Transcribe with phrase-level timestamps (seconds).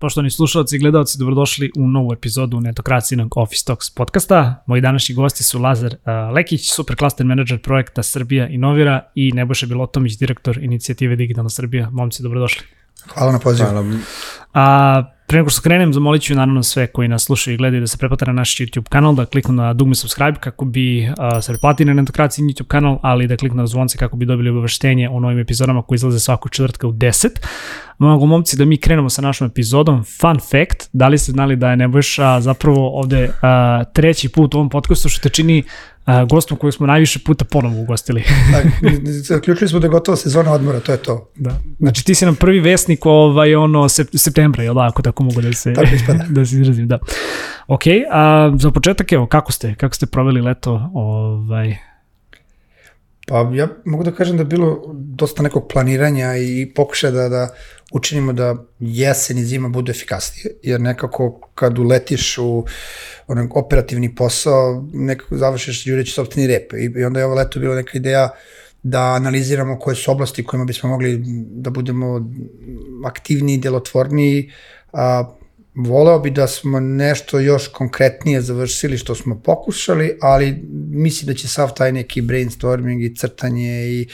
[0.00, 4.62] Poštovani slušalci i gledalci, dobrodošli u novu epizodu netokracijnog Office Talks podcasta.
[4.66, 5.94] Moji današnji gosti su Lazar
[6.34, 11.90] Lekić, superklaster menadžer projekta Srbija Inovira i Nebojša Bilotomić, direktor inicijative Digitalna Srbija.
[11.90, 12.66] Momci, dobrodošli.
[13.14, 13.68] Hvala na pozivu.
[13.68, 13.84] Hvala.
[14.54, 17.86] A, pre nego što krenem, zamolit ću naravno sve koji nas slušaju i gledaju da
[17.86, 21.52] se pretplate na naš YouTube kanal, da kliknu na dugme subscribe kako bi a, se
[21.52, 25.20] pretplatili na netokraciji YouTube kanal, ali da kliknu na zvonce kako bi dobili obaveštenje o
[25.20, 27.28] novim epizodama koji izlaze svakog četvrtka u 10.
[27.98, 30.04] Mogu momci da mi krenemo sa našom epizodom.
[30.20, 34.58] Fun fact, da li ste znali da je Nebojša zapravo ovde a, treći put u
[34.58, 35.62] ovom podcastu što te čini
[36.10, 38.22] a, gostom koju smo najviše puta ponovo ugostili.
[39.28, 41.30] Zaključili smo da je gotovo sezona odmora, to je to.
[41.36, 41.50] Da.
[41.78, 45.40] Znači ti si nam prvi vesnik ovaj, ono, sep, septembra, jel da, ako tako mogu
[45.40, 45.74] da se,
[46.34, 46.98] da se izrazim, da.
[47.66, 51.76] Ok, a za početak, evo, kako ste, kako ste proveli leto, ovaj,
[53.30, 57.48] Pa ja mogu da kažem da je bilo dosta nekog planiranja i pokušaja da, da
[57.92, 62.64] učinimo da jesen i zima budu efikasnije, jer nekako kad uletiš u
[63.26, 66.72] onaj operativni posao, nekako završiš jureći sobstveni rep.
[66.72, 68.30] I, I onda je ovo leto bilo neka ideja
[68.82, 72.30] da analiziramo koje su oblasti kojima bismo mogli da budemo
[73.06, 74.50] aktivniji, delotvorniji,
[74.92, 75.34] a,
[75.74, 81.48] voleo bi da smo nešto još konkretnije završili što smo pokušali, ali mislim da će
[81.48, 84.08] sav taj neki brainstorming i crtanje i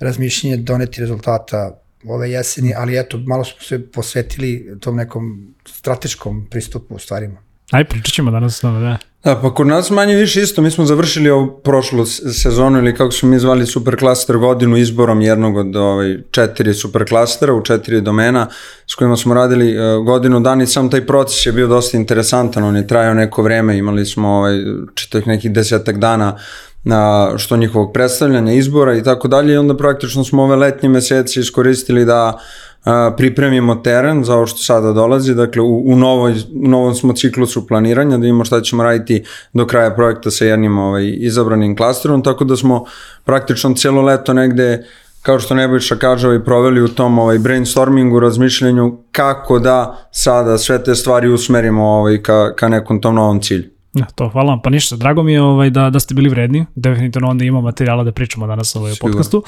[0.00, 6.94] razmišljanje doneti rezultata ove jeseni, ali eto, malo smo se posvetili tom nekom strateškom pristupu
[6.94, 7.42] u stvarima.
[7.70, 8.98] Aj, pričat ćemo danas o tome, da.
[9.24, 13.10] Da, pa kod nas manje više isto, mi smo završili ovu prošlu sezonu ili kako
[13.10, 18.46] smo mi zvali superklaster godinu izborom jednog od ovaj, četiri superklastera u četiri domena
[18.86, 22.64] s kojima smo radili uh, godinu dan i sam taj proces je bio dosta interesantan,
[22.64, 24.56] on je trajao neko vreme, imali smo ovaj,
[24.94, 26.38] čitavih nekih desetak dana
[26.84, 31.40] na što njihovog predstavljanja, izbora i tako dalje i onda praktično smo ove letnje meseci
[31.40, 32.38] iskoristili da
[32.84, 37.12] a, pripremimo teren za ovo što sada dolazi, dakle u, u, novoj, u novom smo
[37.12, 42.22] ciklusu planiranja, da imamo šta ćemo raditi do kraja projekta sa jednim ovaj, izabranim klasterom,
[42.22, 42.84] tako da smo
[43.24, 44.84] praktično cijelo leto negde
[45.22, 50.84] kao što Nebojša kaže, ovaj, proveli u tom ovaj, brainstormingu, razmišljanju kako da sada sve
[50.84, 53.77] te stvari usmerimo ovaj, ka, ka nekom tom novom cilju.
[53.98, 54.62] Ja, to, hvala vam.
[54.62, 56.66] Pa ništa, drago mi je ovaj, da, da ste bili vredni.
[56.74, 59.42] Definitivno onda imamo materijala da pričamo danas ovaj, o podcastu.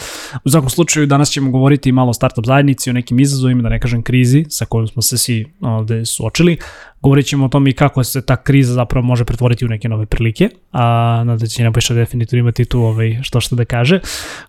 [0.44, 3.80] U svakom slučaju, danas ćemo govoriti malo o startup zajednici, o nekim izazovima, da ne
[3.80, 6.58] kažem krizi, sa kojom smo se svi ovde suočili.
[7.02, 10.06] Govorit ćemo o tome i kako se ta kriza zapravo može pretvoriti u neke nove
[10.06, 10.82] prilike, a
[11.26, 14.00] nadam će Nebojša definitivno imati tu ovaj, što što da kaže.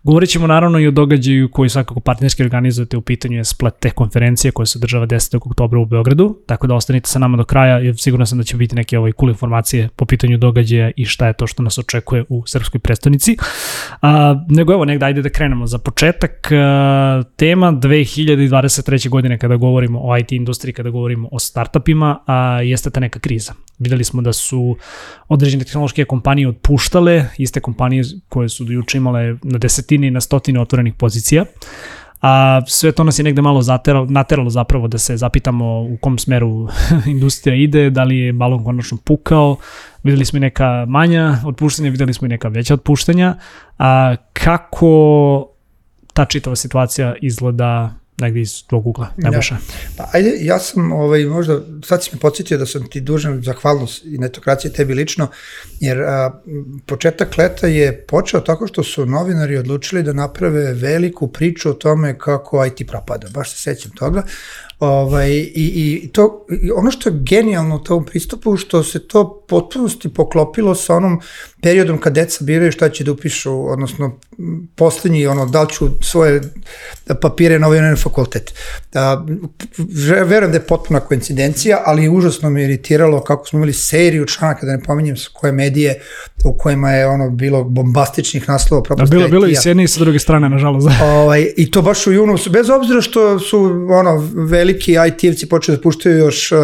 [0.04, 3.96] Govorit ćemo naravno i o događaju koji svakako partnerski organizujete u pitanju je Split Tech
[3.96, 5.38] konferencije koja se održava 10.
[5.38, 8.58] oktobra u Beogradu, tako da ostanite sa nama do kraja, jer sigurno sam da će
[8.58, 12.26] biti neke ovaj, cool informacije po pitanju događaja i šta je to što nas očekuje
[12.30, 13.38] u srpskoj prestonici.
[14.02, 15.68] A, nego evo, negde ajde da krenemo.
[15.68, 19.10] Za početak, a, tema 2023.
[19.10, 23.54] godine kada govorimo o IT industriji, kada govorimo o startupima, a jeste ta neka kriza.
[23.80, 24.78] Videli smo da su
[25.28, 30.22] određene tehnološke kompanije otpuštale, iste kompanije koje su do juče imale na desetine i na
[30.22, 31.46] stotine otvorenih pozicija.
[32.22, 36.18] A sve to nas je negde malo zateralo, nateralo zapravo da se zapitamo u kom
[36.18, 36.68] smeru
[37.16, 39.58] industrija ide, da li je balon konačno pukao,
[40.04, 43.36] videli smo i neka manja otpuštanja, videli smo i neka veća otpuštanja.
[43.80, 45.48] A kako
[46.14, 49.56] ta čitava situacija izgleda negdje iz tvog ugla, Nebojša.
[49.56, 49.60] Ja.
[49.98, 54.06] Pa ajde, ja sam ovaj, možda, sad si me podsjetio da sam ti dužan zahvalnost
[54.06, 55.28] i netokracije tebi lično,
[55.80, 56.42] jer a,
[56.86, 62.18] početak leta je počeo tako što su novinari odlučili da naprave veliku priču o tome
[62.18, 64.24] kako IT propada, baš se sećam toga,
[64.82, 69.46] Ovaj, i, i to, i ono što je genijalno u tom pristupu, što se to
[69.48, 71.22] potpunosti poklopilo sa onom
[71.62, 74.20] periodom kad deca biraju šta će da upišu, odnosno
[74.76, 76.42] poslednji, ono, da li ću svoje
[77.22, 78.54] papire na ovaj fakultet.
[78.94, 79.26] Da,
[80.26, 84.72] verujem da je potpuna koincidencija, ali užasno me iritiralo kako smo imali seriju članaka, da
[84.72, 86.02] ne pominjem sa koje medije,
[86.46, 90.00] u kojima je ono bilo bombastičnih naslova Da, bilo, bilo i s jedne i sa
[90.00, 90.88] druge strane, nažalost.
[91.04, 94.30] ovaj, I to baš u junu, bez obzira što su ono,
[94.72, 96.60] veliki IT-evci počeli da puštaju još uh,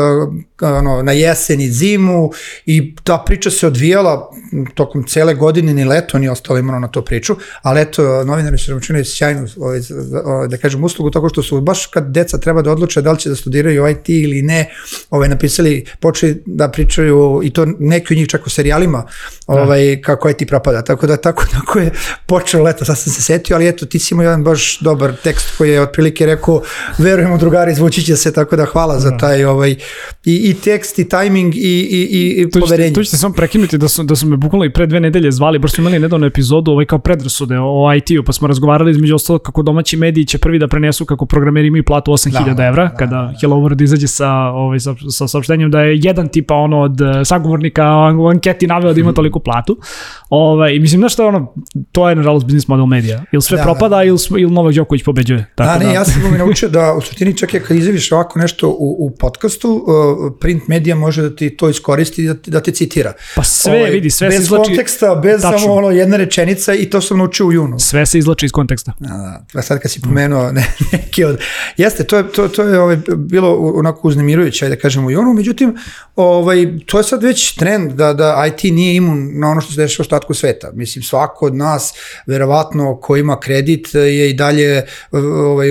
[0.62, 2.32] ono, na jesen i zimu
[2.66, 4.32] i ta priča se odvijala
[4.76, 8.76] tokom cele godine, ni leto ni ostalo imano na to priču, ali eto, novinari su
[8.76, 9.80] učinili sjajnu, ovaj,
[10.26, 13.20] ovaj, da kažem, uslugu tako što su baš kad deca treba da odluče da li
[13.20, 14.70] će da studiraju IT ili ne,
[15.10, 19.04] ovaj, napisali, počeli da pričaju i to neki od njih čak u serijalima,
[19.48, 19.54] da.
[19.54, 21.92] ovaj, kako IT propada, tako da tako, tako je
[22.26, 25.58] počeo leto, sad sam se setio, ali eto, ti si imao jedan baš dobar tekst
[25.58, 26.62] koji je otprilike rekao,
[26.98, 29.00] verujemo drugari, zvuči naučit će se, tako da hvala da.
[29.00, 29.76] za taj ovaj,
[30.26, 32.94] i, i tekst, i tajming, i, i, i tu poverenje.
[32.94, 35.60] Tu ćete samo prekinuti da su, da su me bukvalno i pre dve nedelje zvali,
[35.60, 39.40] baš smo imali nedavnu epizodu ovaj kao predrasude o IT-u, pa smo razgovarali između ostalo
[39.40, 42.96] kako domaći mediji će prvi da prenesu kako programeri imaju platu 8000 da, evra, da,
[42.96, 43.34] kada da.
[43.42, 47.26] Hello World izađe sa, ovaj, sa, sa saopštenjem da je jedan tipa ono od eh,
[47.26, 47.86] sagovornika
[48.20, 49.78] u anketi naveo da ima toliko platu.
[50.30, 51.54] Ovaj, I mislim, znaš što je ono,
[51.92, 53.24] to je nažalost biznis model medija.
[53.32, 54.04] Ili sve da, propada, da.
[54.04, 55.46] ili, ili Novak Đoković pobeđuje.
[55.56, 55.92] Tako da, ne, da.
[55.92, 59.12] ja sam mi naučio da u suštini čak je kad izjaviš ovako nešto u, u
[59.20, 63.14] podcastu, uh, print medija može da ti to iskoristi i da, da te citira.
[63.36, 64.62] Pa sve, ovaj, vidi, sve se izlači...
[64.62, 65.60] Bez konteksta, bez tačno.
[65.60, 67.80] samo ono jedna rečenica i to sam naučio u junu.
[67.80, 68.94] Sve se izlači iz konteksta.
[69.00, 69.60] Da, da.
[69.60, 71.40] A sad kad si pomenuo ne, neki od...
[71.78, 75.34] Jeste, to je, to, to je ovaj, bilo onako uznemirujuće, ajde da kažem u junu,
[75.34, 75.78] međutim,
[76.16, 79.82] ovaj, to je sad već trend da, da IT nije imun na ono što se
[79.82, 80.72] dešava u ostatku sveta.
[80.74, 81.94] Mislim, svako od nas,
[82.26, 85.68] verovatno, ko ima kredit, je i dalje ovaj,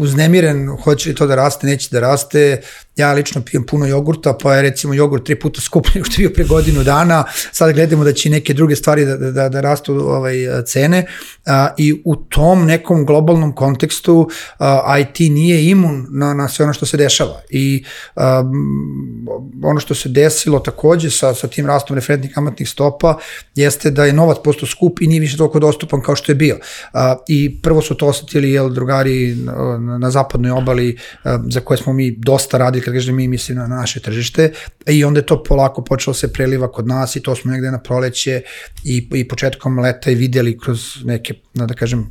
[0.00, 2.60] uznemiren, hoće li to da raste, neće da raste,
[3.00, 6.28] Ja lično pijem puno jogurta, pa je recimo jogurt tri puta skuplji nego što je
[6.28, 7.24] bio pre godinu dana.
[7.52, 10.34] Sad gledamo da će neke druge stvari da, da, da rastu ovaj,
[10.66, 11.06] cene
[11.46, 14.28] a, i u tom nekom globalnom kontekstu
[14.58, 17.40] a, IT nije imun na, na sve ono što se dešava.
[17.50, 17.84] I
[18.16, 18.44] a,
[19.62, 23.18] ono što se desilo takođe sa, sa tim rastom referentnih kamatnih stopa
[23.54, 26.58] jeste da je novac posto skup i nije više toliko dostupan kao što je bio.
[26.92, 30.98] A, I prvo su to osetili jel, drugari na, na zapadnoj obali
[31.50, 34.52] za koje smo mi dosta radili kad kažem mi mislim na naše tržište
[34.86, 37.78] i onda je to polako počelo se preliva kod nas i to smo negde na
[37.78, 38.42] proleće
[38.84, 42.10] i, i početkom leta i videli kroz neke, da kažem,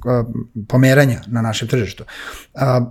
[0.67, 2.03] pomeranja na našem tržištu.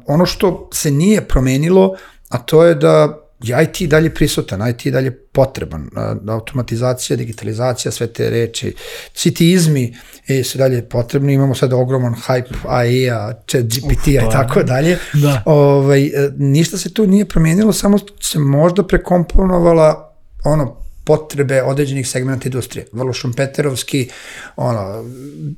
[0.07, 1.97] Ono što se nije promenilo,
[2.29, 5.89] a to je da je IT dalje prisutan, IT dalje potreban,
[6.29, 8.75] automatizacija, digitalizacija, sve te reči,
[9.15, 9.97] svi ti izmi
[10.29, 14.99] e, su dalje potrebni, imamo sad ogroman hype AI-a, chat GPT-a i pa, tako dalje.
[15.13, 15.43] Da.
[15.47, 20.15] Ovaj, e, ništa se tu nije promenilo, samo se možda prekomponovala
[20.45, 22.87] ono, potrebe određenih segmenta industrije.
[22.93, 24.09] Vrlo šumpeterovski,
[24.57, 25.05] ono,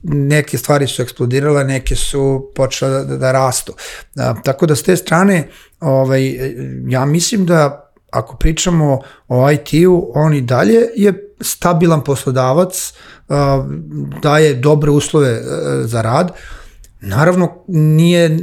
[0.02, 3.75] neke stvari su eksplodirale, neke su počele da, da, rastu.
[4.17, 5.49] A, tako da s te strane,
[5.81, 6.38] ovaj,
[6.88, 12.93] ja mislim da ako pričamo o IT-u, on i dalje je stabilan poslodavac,
[14.23, 15.41] daje dobre uslove
[15.85, 16.32] za rad,
[17.00, 18.38] naravno nije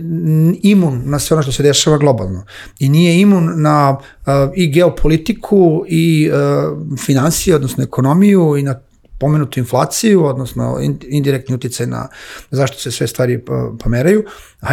[0.63, 2.45] imun na sve ono što se dešava globalno
[2.80, 8.80] i nije imun na uh, i geopolitiku i uh, financije, odnosno ekonomiju i na
[9.19, 12.07] pomenutu inflaciju, odnosno indirektni uticaj na
[12.51, 13.39] zašto se sve stvari
[13.83, 14.24] pomeraju.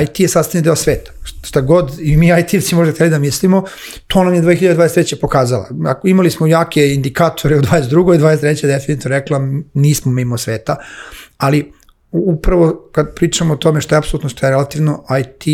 [0.02, 1.12] IT je sastavni deo sveta.
[1.42, 3.64] Šta god i mi IT-evci možda hteli da mislimo,
[4.06, 5.20] to nam je 2023.
[5.20, 5.68] pokazala.
[5.86, 8.14] Ako imali smo jake indikatore u 22.
[8.14, 8.66] i 23.
[8.66, 9.40] definitivno rekla
[9.74, 10.76] nismo mimo sveta,
[11.38, 11.72] ali
[12.14, 15.46] upravo kad pričamo o tome što je apsolutno što je relativno IT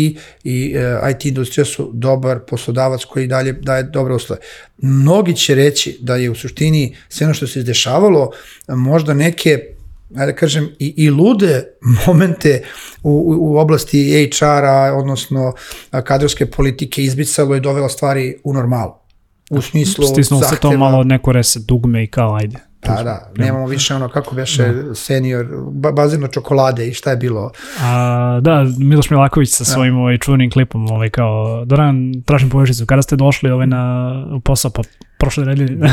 [0.43, 4.41] i uh, e, IT industrija su dobar poslodavac koji dalje daje dobre uslove.
[4.77, 8.31] Mnogi će reći da je u suštini sve ono što se izdešavalo
[8.67, 9.59] možda neke
[10.15, 11.63] ajde da kažem, i, i lude
[12.07, 12.63] momente
[13.03, 15.53] u, u, oblasti HR-a, odnosno
[16.03, 18.91] kadrovske politike izbicalo i dovelo stvari u normalu.
[19.49, 22.57] U smislu Stisnulo se to malo neko reset dugme i kao ajde.
[22.85, 24.95] Pa da, nemamo više ono kako beše da.
[24.95, 27.51] senior, ba, bazirno čokolade i šta je bilo.
[27.81, 29.69] A, da, Miloš Milaković sa da.
[29.69, 34.13] svojim ovaj, čuvenim klipom, ovaj, kao, Doran, tražim povežicu, kada ste došli ovaj, na
[34.43, 34.81] posao, pa
[35.21, 35.77] prošle nedelje.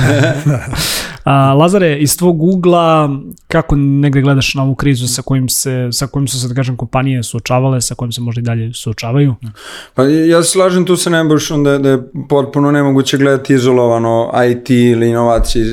[1.24, 3.10] A, Lazare, iz tvog ugla,
[3.48, 6.76] kako negde gledaš na ovu krizu sa kojim, se, sa kojim su se, da kažem,
[6.76, 9.34] kompanije suočavale, sa kojim se možda i dalje suočavaju?
[9.94, 14.70] Pa ja se slažem tu sa Nebojšom da, da je potpuno nemoguće gledati izolovano IT
[14.70, 15.64] ili inovacije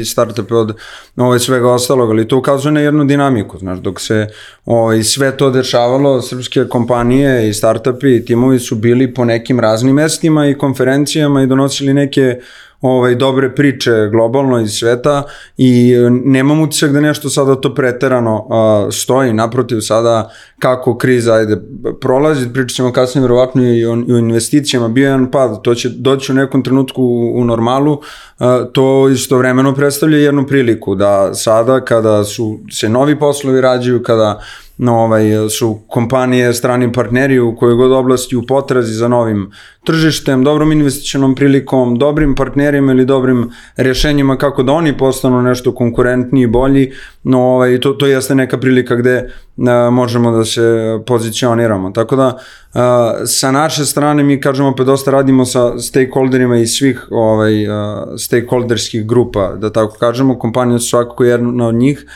[0.00, 0.76] i startupe od
[1.16, 4.28] ovaj, svega ostalog, ali to ukazuje na jednu dinamiku, znaš, dok se
[4.64, 9.94] ovaj, sve to dešavalo, srpske kompanije i startupi i timovi su bili po nekim raznim
[9.94, 12.40] mestima i konferencijama i donosili neke
[12.86, 15.22] ovaj, dobre priče globalno iz sveta
[15.56, 21.34] i e, nemam utisak da nešto sada to preterano a, stoji, naprotiv sada kako kriza
[21.34, 21.60] ajde
[22.00, 25.88] prolazi, pričat ćemo kasnije verovatno i o, i o investicijama, bio jedan pad, to će
[25.88, 28.00] doći u nekom trenutku u, u normalu,
[28.38, 34.40] a, to istovremeno predstavlja jednu priliku da sada kada su se novi poslovi rađaju, kada
[34.78, 39.50] no, ovaj, su kompanije, strani partneri u kojoj god oblasti u potrazi za novim
[39.84, 46.42] tržištem, dobrom investicionom prilikom, dobrim partnerima ili dobrim rešenjima kako da oni postanu nešto konkurentniji
[46.42, 46.92] i bolji,
[47.22, 49.30] no ovaj, to, to jeste neka prilika gde
[49.66, 51.90] a, možemo da se pozicioniramo.
[51.90, 52.38] Tako da
[52.74, 58.06] a, sa naše strane mi kažemo pa dosta radimo sa stakeholderima iz svih ovaj, a,
[58.18, 62.06] stakeholderskih grupa, da tako kažemo, kompanija su svakako jedna od njih,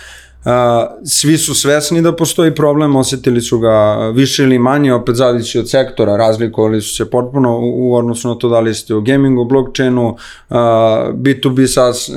[1.04, 5.70] svi su svesni da postoji problem, osetili su ga više ili manje, opet zavisi od
[5.70, 9.44] sektora, razlikovali su se potpuno u, u odnosu na to da li ste u gamingu,
[9.44, 10.16] blockchainu,
[11.12, 12.09] B2B SaaS,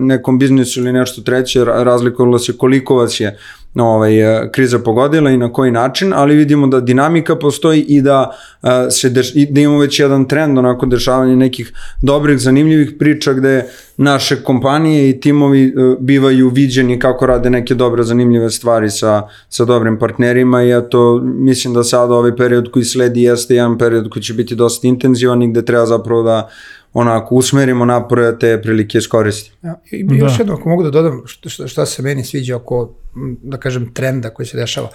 [0.00, 3.38] nekom biznisu ili nešto treće, razlikovalo se koliko vas je
[3.82, 8.30] ovaj, e, kriza pogodila i na koji način, ali vidimo da dinamika postoji i da,
[8.62, 13.32] uh, se deš, i da imamo već jedan trend onako dešavanja nekih dobrih, zanimljivih priča
[13.32, 13.64] gde
[13.96, 19.64] naše kompanije i timovi uh, bivaju viđeni kako rade neke dobre, zanimljive stvari sa, sa
[19.64, 24.22] dobrim partnerima i eto, mislim da sada ovaj period koji sledi jeste jedan period koji
[24.22, 26.48] će biti dosta intenzivan i gde treba zapravo da
[26.94, 29.56] onako usmerimo napore da te prilike iskoristimo.
[29.62, 30.14] Ja, I da.
[30.14, 32.94] još jedno, ako mogu da dodam šta, šta se meni sviđa oko,
[33.42, 34.88] da kažem, trenda koji se dešava.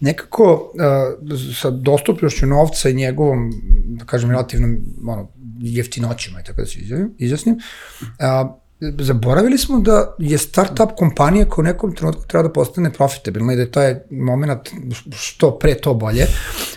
[0.00, 3.52] Nekako uh, sa dostupnošću novca i njegovom,
[3.86, 5.28] da kažem, relativnom ono,
[5.60, 6.78] jeftinoćima i tako da se
[7.18, 8.59] izjasnim, uh,
[8.98, 13.56] zaboravili smo da je startup kompanija koja u nekom trenutku treba da postane profitabilna i
[13.56, 14.68] da je taj moment
[15.12, 16.26] što pre to bolje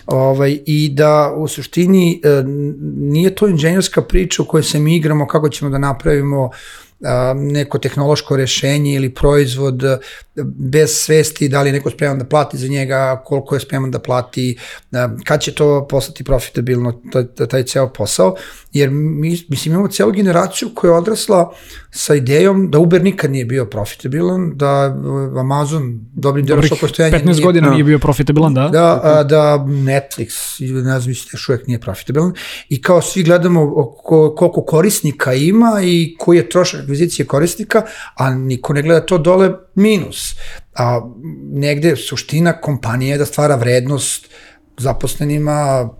[0.06, 2.42] ovaj, i da u suštini e,
[2.96, 6.50] nije to inženjerska priča u kojoj se mi igramo kako ćemo da napravimo
[7.34, 9.82] neko tehnološko rešenje ili proizvod
[10.42, 13.98] bez svesti da li je neko spreman da plati za njega, koliko je spreman da
[13.98, 14.58] plati,
[15.24, 18.34] kad će to postati profitabilno, taj, taj ceo posao,
[18.72, 21.52] jer mi, mislim, imamo celu generaciju koja je odrasla
[21.90, 24.96] sa idejom da Uber nikad nije bio profitabilan, da
[25.40, 28.68] Amazon dobrim delom što postojanje 15 nije, godina nije bio profitabilan, da?
[28.68, 32.32] Da, a, da Netflix, ne znam, mislim, još uvek nije profitabilan
[32.68, 33.72] i kao svi gledamo
[34.36, 37.82] koliko korisnika ima i koji je trošak akvizicije korisnika,
[38.14, 40.23] a niko ne gleda to dole minus.
[40.74, 41.00] A
[41.52, 44.30] negde suština kompanije je da stvara vrednost
[44.78, 45.90] zaposlenima,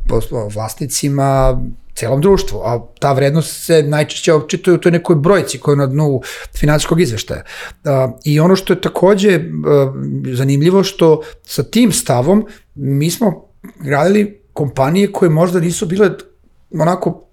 [0.54, 1.61] vlasnicima,
[1.95, 5.87] celom društvu, a ta vrednost se najčešće opčituje u toj nekoj brojci koja je na
[5.87, 6.21] dnu
[6.59, 7.43] financijskog izveštaja.
[8.25, 9.40] I ono što je takođe
[10.33, 13.49] zanimljivo što sa tim stavom mi smo
[13.81, 16.11] gradili kompanije koje možda nisu bile
[16.73, 17.28] onako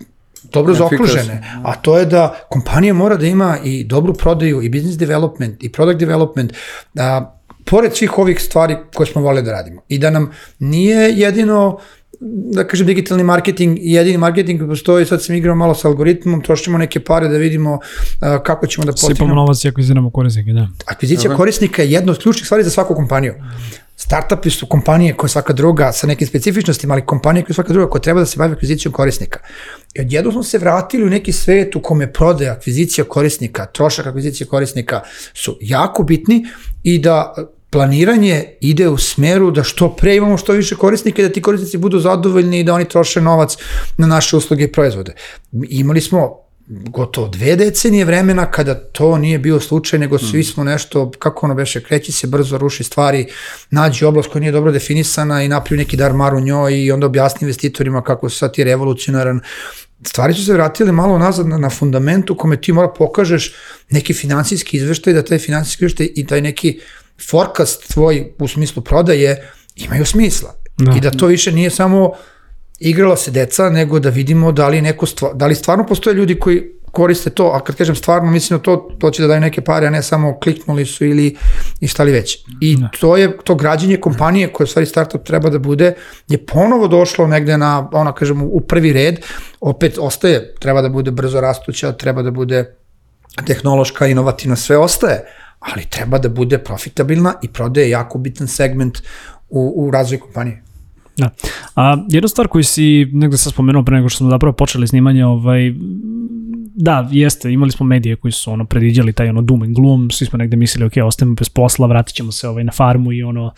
[0.54, 4.98] dobro zaokružene, a to je da kompanija mora da ima i dobru prodaju, i business
[4.98, 6.54] development, i product development,
[7.00, 9.82] a, pored svih ovih stvari koje smo voleli da radimo.
[9.88, 11.78] I da nam nije jedino
[12.54, 16.78] da kažem, digitalni marketing, jedini marketing koji postoji, sad sam igrao malo sa algoritmom, trošimo
[16.78, 17.80] neke pare da vidimo uh,
[18.44, 19.16] kako ćemo da postignemo.
[19.16, 20.68] Sipamo novac i akviziramo korisnike, da.
[20.86, 23.34] Akvizicija korisnika je jedna od ključnih stvari za svaku kompaniju.
[24.04, 28.02] Startupi su kompanije koje svaka druga sa nekim specifičnostima, ali kompanije koje svaka druga koja
[28.02, 29.40] treba da se bavi akvizicijom korisnika.
[29.94, 34.48] I odjedno smo se vratili u neki svet u kome prode akvizicija korisnika, trošak akvizicije
[34.48, 35.02] korisnika
[35.34, 36.46] su jako bitni
[36.84, 37.36] i da
[37.70, 41.78] planiranje ide u smeru da što pre imamo što više korisnika i da ti korisnici
[41.78, 43.58] budu zadovoljni i da oni troše novac
[43.98, 45.14] na naše usluge i proizvode.
[45.70, 46.41] Imali smo
[46.72, 50.44] gotovo dve decenije vremena kada to nije bio slučaj, nego svi mm.
[50.44, 53.28] smo nešto, kako ono beše, kreći se brzo, ruši stvari,
[53.70, 57.06] nađi oblast koja nije dobro definisana i napravi neki dar mar u njoj i onda
[57.06, 59.40] objasni investitorima kako su sad ti revolucionaran.
[60.08, 63.54] Stvari su se vratile malo nazad na, na fundamentu kome ti mora pokažeš
[63.90, 66.80] neki finansijski izveštaj, da taj finansijski izveštaj i taj neki
[67.30, 70.56] forecast tvoj u smislu prodaje imaju smisla.
[70.78, 70.94] Da.
[70.98, 72.12] I da to više nije samo
[72.82, 76.40] igrala se deca, nego da vidimo da li, neko stva, da li stvarno postoje ljudi
[76.40, 79.62] koji koriste to, a kad kažem stvarno, mislim da to, to će da daju neke
[79.62, 81.36] pare, a ne samo kliknuli su ili
[81.80, 82.38] i šta li već.
[82.62, 82.90] I da.
[83.00, 85.94] to je to građenje kompanije koje u stvari startup treba da bude,
[86.28, 89.20] je ponovo došlo negde na, ona kažem, u prvi red,
[89.62, 92.76] opet ostaje, treba da bude brzo rastuća, treba da bude
[93.48, 95.24] tehnološka, inovativna, sve ostaje,
[95.60, 98.98] ali treba da bude profitabilna i prodaje jako bitan segment
[99.50, 100.71] u, u razvoju kompanije.
[101.22, 101.30] Da.
[101.76, 105.26] A jedna stvar koju si negde sam spomenuo pre nego što smo zapravo počeli snimanje,
[105.26, 105.74] ovaj,
[106.76, 110.26] da, jeste, imali smo medije koji su ono predviđali taj ono doom and gloom, svi
[110.26, 113.52] smo negde mislili, ok, ostajemo bez posla, vratit ćemo se ovaj, na farmu i ono,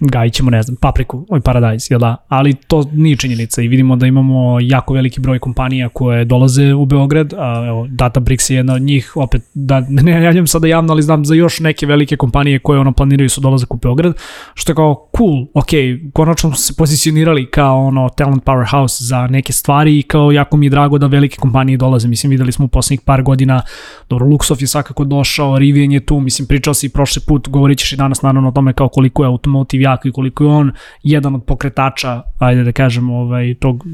[0.00, 2.16] gajit ćemo, ne znam, papriku, ovaj paradajz, jel da?
[2.28, 6.84] Ali to nije činjenica i vidimo da imamo jako veliki broj kompanija koje dolaze u
[6.86, 11.02] Beograd, a evo, Databricks je jedna od njih, opet, da ne javljam sada javno, ali
[11.02, 14.14] znam za još neke velike kompanije koje ono planiraju su dolazak u Beograd,
[14.54, 15.70] što je kao cool, ok,
[16.12, 20.66] konačno smo se pozicionirali kao ono talent powerhouse za neke stvari i kao jako mi
[20.66, 23.62] je drago da velike kompanije dolaze, mislim videli smo u poslednjih par godina,
[24.08, 27.92] dobro, Luxof je svakako došao, Rivian je tu, mislim pričao si prošli put, govorit ćeš
[27.92, 31.34] i danas naravno o tome kao koliko je automotive jak i koliko je on jedan
[31.34, 33.84] od pokretača, ajde da kažem, ovaj, tog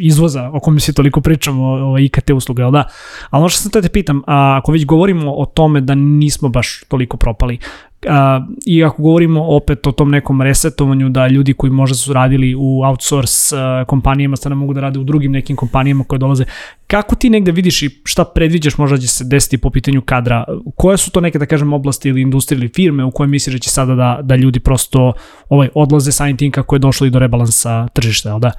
[0.00, 2.84] izvoza o kome se toliko pričamo, ovaj, IKT usluga, da?
[3.30, 6.80] Ali ono što sam te pitam, a, ako već govorimo o tome da nismo baš
[6.88, 7.58] toliko propali,
[8.08, 12.54] A, I ako govorimo opet o tom nekom resetovanju da ljudi koji možda su radili
[12.54, 16.44] u outsource a, kompanijama sada mogu da rade u drugim nekim kompanijama koje dolaze,
[16.86, 20.44] kako ti negde vidiš i šta predviđaš možda će se desiti po pitanju kadra?
[20.76, 23.58] Koje su to neke, da kažem, oblasti ili industrije ili firme u koje misliš da
[23.58, 25.12] će sada da, da ljudi prosto
[25.48, 28.52] ovaj, odlaze sa tim kako je došlo i do rebalansa tržišta, da?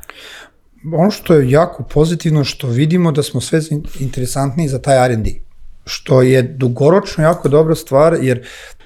[0.94, 3.60] Ono što je jako pozitivno što vidimo da smo sve
[4.00, 5.44] interesantniji za taj R&D
[5.86, 8.46] što je dugoročno jako dobra stvar, jer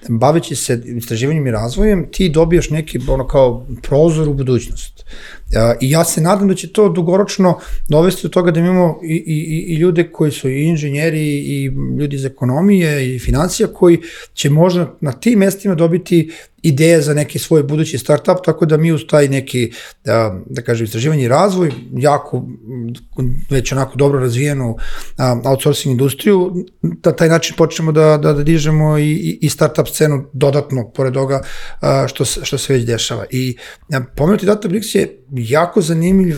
[0.09, 5.05] baveći se istraživanjem i razvojem, ti dobijaš neki ono kao prozor u budućnost.
[5.81, 9.73] I ja se nadam da će to dugoročno dovesti do toga da imamo i, i,
[9.73, 14.01] i ljude koji su i inženjeri i ljudi iz ekonomije i financija koji
[14.33, 18.91] će možda na tim mestima dobiti ideje za neki svoj budući startup, tako da mi
[18.91, 19.71] uz taj neki,
[20.05, 22.47] da, da kažem, istraživanje i razvoj, jako,
[23.49, 24.75] već onako dobro razvijenu
[25.45, 30.91] outsourcing industriju, da taj način počnemo da, da, da dižemo i, i startup scenu dodatno,
[30.95, 31.41] pored toga
[32.07, 33.25] što, što se već dešava.
[33.29, 33.57] I
[34.15, 36.37] pomenuti Databricks je jako zanimljiv,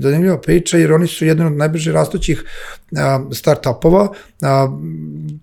[0.00, 2.44] zanimljiva priča, jer oni su jedan od najbrže rastućih
[3.34, 4.08] startupova,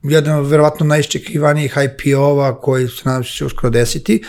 [0.03, 4.23] jedan od verovatno najiščekivanijih IPO-ova koji se nadam se će uskoro desiti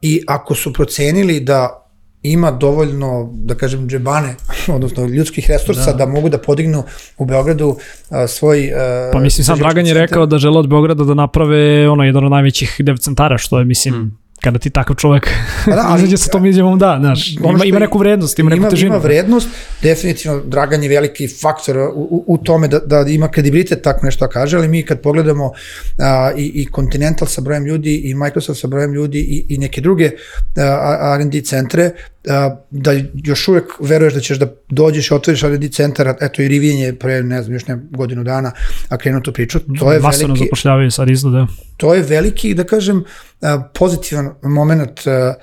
[0.00, 1.83] i ako su procenili da
[2.24, 4.34] ima dovoljno, da kažem, džebane,
[4.76, 6.82] odnosno ljudskih resursa da, da mogu da podignu
[7.18, 7.76] u Beogradu
[8.10, 8.72] a, svoj...
[8.76, 12.24] A, pa mislim, sam Dragan je rekao da žele od Beograda da naprave ono, jedan
[12.24, 15.28] od najvećih dev centara, što je, mislim, hmm kada ti takav čovek
[15.66, 18.70] da, ali, izađe sa tom izjavom, da, znaš, ima, ima neku vrednost, ima, ima neku
[18.70, 18.94] težinu.
[18.94, 19.48] Ima vrednost,
[19.82, 24.30] definitivno Dragan je veliki faktor u, u tome da, da ima kredibilitet tako nešto da
[24.30, 25.52] kaže, ali mi kad pogledamo
[25.98, 29.80] a, i, i Continental sa brojem ljudi i Microsoft sa brojem ljudi i, i neke
[29.80, 30.10] druge
[31.16, 31.90] R&D centre,
[32.70, 36.78] da još uvek veruješ da ćeš da dođeš i otvoriš R&D centar, eto i Rivijen
[36.78, 38.52] je pre, ne znam, još ne godinu dana,
[38.88, 40.44] a krenu tu priču, to je Masano veliki...
[40.44, 41.46] zapošljavaju sad izgleda.
[41.76, 43.04] To je veliki, da kažem,
[43.74, 45.34] pozitivan moment za,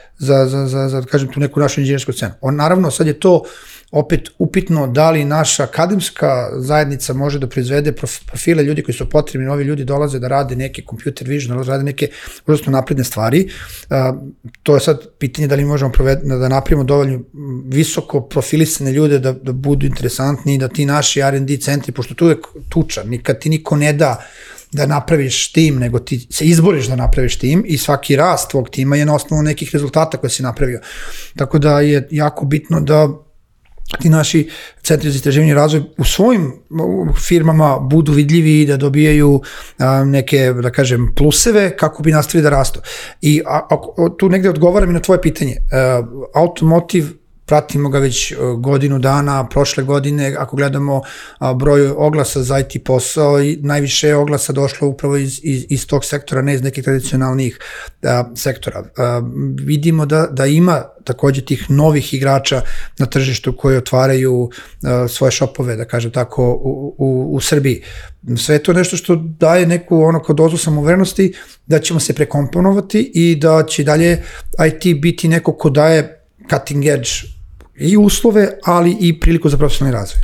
[0.48, 2.34] za, za, za, da kažem, tu neku našu inženjersku cenu.
[2.42, 3.44] On, naravno, sad je to
[3.92, 7.92] opet upitno da li naša akademska zajednica može da proizvede
[8.26, 11.84] profile ljudi koji su potrebni, novi ljudi dolaze da rade neke computer vision, da rade
[11.84, 12.08] neke
[12.48, 13.50] užasno napredne stvari.
[14.64, 15.92] to je sad pitanje da li možemo
[16.24, 17.20] da napravimo dovoljno
[17.66, 22.38] visoko profilisane ljude da, da budu interesantni, da ti naši R&D centri, pošto tu je
[22.70, 24.24] tuča, nikad ti niko ne da
[24.72, 28.96] da napraviš tim, nego ti se izboriš da napraviš tim i svaki rast tvog tima
[28.96, 30.80] je na osnovu nekih rezultata koje si napravio.
[31.36, 33.10] Tako da je jako bitno da
[34.00, 34.50] ti naši
[34.84, 36.54] centri za istraživanje razvoj u svojim
[37.28, 39.41] firmama budu vidljivi i da dobijaju
[39.78, 42.80] a, neke, da kažem, pluseve kako bi nastavili da rastu.
[43.22, 43.78] I a, a,
[44.19, 45.56] tu negde odgovaram i na tvoje pitanje.
[45.72, 47.08] A, automotive
[47.45, 51.01] pratimo ga već e, godinu dana, prošle godine, ako gledamo
[51.56, 56.41] broj oglasa za IT posao, najviše je oglasa došlo upravo iz, iz, iz tog sektora,
[56.41, 57.60] ne iz nekih tradicionalnih
[58.04, 58.84] a, sektora.
[58.97, 59.21] A,
[59.65, 62.62] vidimo da, da ima takođe tih novih igrača
[62.99, 64.49] na tržištu koji otvaraju
[64.84, 67.84] a, svoje šopove, da kažem tako, u, u, u Srbiji.
[68.38, 71.34] Sve to nešto što daje neku ono kao dozu samovernosti
[71.67, 74.23] da ćemo se prekomponovati i da će dalje
[74.67, 76.20] IT biti neko ko daje
[76.52, 77.10] cutting edge
[77.82, 80.22] i uslove, ali i priliku za profesionalni razvoj.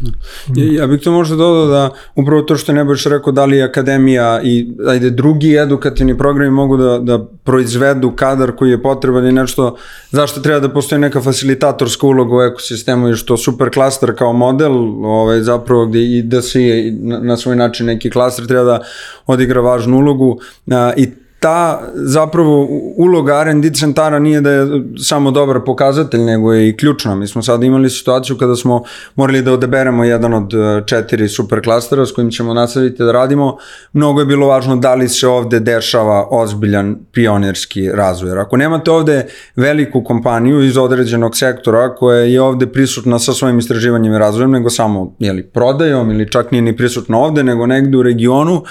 [0.56, 3.64] Ja, ja bih to možda dodao da upravo to što ne boš rekao da li
[3.64, 9.32] akademija i ajde drugi edukativni programi mogu da, da proizvedu kadar koji je potreban i
[9.32, 9.78] nešto
[10.12, 15.06] zašto treba da postoji neka facilitatorska uloga u ekosistemu i što super klaster kao model
[15.06, 18.84] ovaj, zapravo gde i da svi na, na svoj način neki klaster treba da
[19.26, 20.40] odigra važnu ulogu
[20.72, 21.08] a, i
[21.40, 24.68] ta zapravo uloga R&D centara nije da je
[25.04, 27.16] samo dobar pokazatelj, nego je i ključna.
[27.16, 28.84] Mi smo sad imali situaciju kada smo
[29.16, 33.58] morali da odeberemo jedan od e, četiri super klastera s kojim ćemo nastaviti da radimo.
[33.94, 38.40] Mnogo je bilo važno da li se ovde dešava ozbiljan pionirski razvoj.
[38.40, 44.14] Ako nemate ovde veliku kompaniju iz određenog sektora koja je ovde prisutna sa svojim istraživanjem
[44.14, 48.04] i razvojem, nego samo jeli, prodajom ili čak nije ni prisutna ovde, nego negde u
[48.04, 48.64] regionu,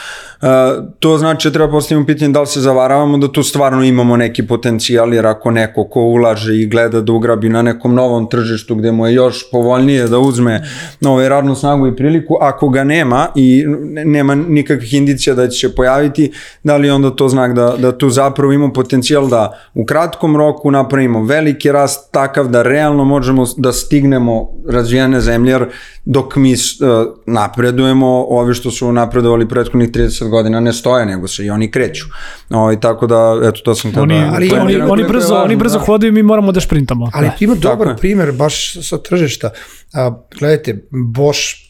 [0.43, 0.47] e,
[0.99, 4.47] to znači da treba postaviti pitanje da li se zavaravamo da tu stvarno imamo neki
[4.47, 8.93] potencijal, jer ako neko ko ulaže i gleda da ugrabi na nekom novom tržištu gde
[8.93, 10.63] mu je još povoljnije da uzme
[11.01, 13.65] nove radnu snagu i priliku, ako ga nema i
[14.05, 16.33] nema nikakvih indicija da će se pojaviti,
[16.65, 20.71] da li onda to znak da, da tu zapravo imamo potencijal da u kratkom roku
[20.71, 25.67] napravimo veliki rast takav da realno možemo da stignemo razvijene zemlje, jer
[26.05, 26.59] dok mi uh,
[27.27, 32.05] napredujemo, ovi što su napredovali prethodnih 30 godina ne stoje, nego se i oni kreću.
[32.51, 35.79] Ovaj tako da eto to sam oni, da ali, oni, oni brzo važno, oni brzo
[35.79, 35.85] da.
[35.85, 37.11] hodaju mi moramo da šprintamo.
[37.15, 37.35] Ali da.
[37.41, 39.51] ima dobar primer baš sa tržišta.
[39.95, 41.67] A, gledajte, Bosch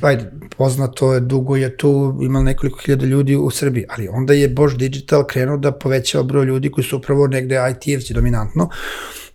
[0.00, 4.48] ajde, poznato je, dugo je tu, ima nekoliko hiljada ljudi u Srbiji, ali onda je
[4.48, 8.68] Bosch Digital krenuo da povećava broj ljudi koji su upravo negde IT-evci dominantno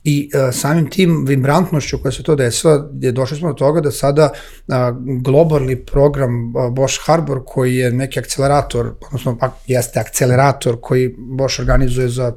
[0.08, 3.92] I uh, samim tim vibrantnošću koja se to desila, je došli smo do toga da
[3.92, 4.76] sada uh,
[5.24, 11.60] globalni program uh, Bosch Harbor, koji je neki akcelerator, odnosno a, jeste akcelerator koji Bosch
[11.60, 12.34] organizuje za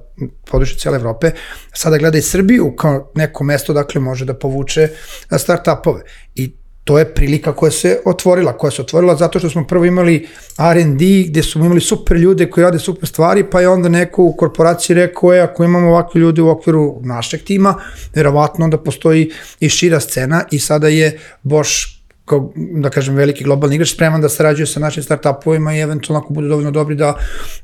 [0.51, 1.31] područje cijele Evrope,
[1.73, 4.89] sada gleda i Srbiju kao neko mesto dakle može da povuče
[5.31, 6.01] start-upove.
[6.35, 6.58] I
[6.88, 11.05] to je prilika koja se otvorila, koja se otvorila zato što smo prvo imali R&D
[11.29, 14.94] gde smo imali super ljude koji rade super stvari, pa je onda neko u korporaciji
[14.94, 17.74] rekao, je, ako imamo ovakve ljude u okviru našeg tima,
[18.14, 21.98] verovatno onda postoji i šira scena i sada je Bosch
[22.29, 26.33] kao, da kažem, veliki globalni igrač spreman da sarađuje sa našim startupovima i eventualno ako
[26.33, 27.14] budu dovoljno dobri da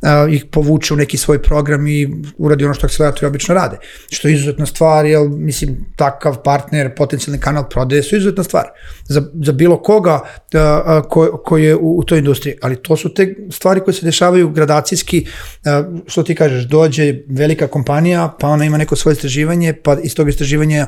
[0.03, 3.79] a, ih povuče u neki svoj program i uradi ono što akceleratori obično rade.
[4.11, 8.64] Što je izuzetna stvar, jer, mislim, takav partner, potencijalni kanal prodaje su izuzetna stvar.
[9.05, 10.22] Za, za bilo koga a,
[10.55, 12.57] a, ko, ko je u, u toj industriji.
[12.62, 15.27] Ali to su te stvari koje se dešavaju gradacijski,
[15.64, 20.14] a, što ti kažeš, dođe velika kompanija, pa ona ima neko svoje istraživanje, pa iz
[20.14, 20.87] tog istraživanja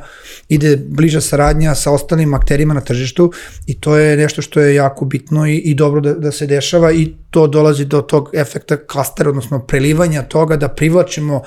[0.49, 3.33] ide bliža saradnja sa ostalim akterima na tržištu
[3.67, 6.93] I to je nešto što je jako bitno i, i dobro da, da se dešava
[6.93, 11.43] i to dolazi do tog efekta klastera, odnosno prelivanja toga da privlačimo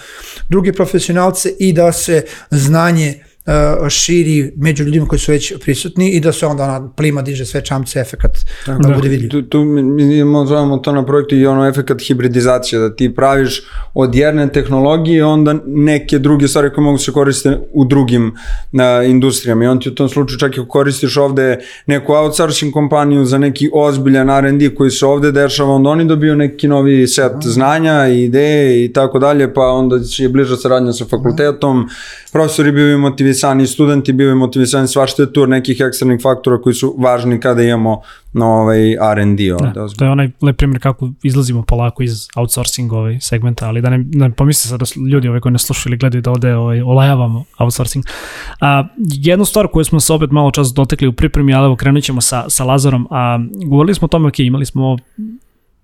[0.49, 6.19] druge profesionalce i da se znanje uh, širi među ljudima koji su već prisutni i
[6.19, 9.29] da se onda ona plima diže sve čamce efekat Tako, da, da bude vidljiv.
[9.29, 13.61] Tu, tu mi zovemo to na projektu i ono efekat hibridizacije, da ti praviš
[13.93, 19.63] od jedne tehnologije onda neke druge stvari koje mogu se koristiti u drugim uh, industrijama
[19.63, 23.69] i on ti u tom slučaju čak i koristiš ovde neku outsourcing kompaniju za neki
[23.73, 27.41] ozbiljan R&D koji se ovde dešava, onda oni dobiju neki novi set Aha.
[27.41, 31.89] znanja i ideje i tako dalje, pa onda će bliža saradnja sa fakultetom,
[32.31, 37.39] profesori bivaju motivisani, studenti bivaju motivisani, svašta je tu nekih eksternih faktora koji su važni
[37.39, 38.01] kada imamo
[38.33, 39.53] na ovaj R&D.
[39.53, 43.81] Ovaj, da, to je onaj lep primjer kako izlazimo polako iz outsourcing ovaj segmenta, ali
[43.81, 46.31] da ne, da ne pomisli sad da ljudi ovaj koji ne slušaju ili gledaju da
[46.31, 48.05] ovde ovaj, olajavamo outsourcing.
[48.61, 52.03] A, jednu stvar koju smo se opet malo čas dotekli u pripremi, ali evo krenut
[52.03, 54.97] ćemo sa, sa Lazarom, a govorili smo o tome, ok, imali smo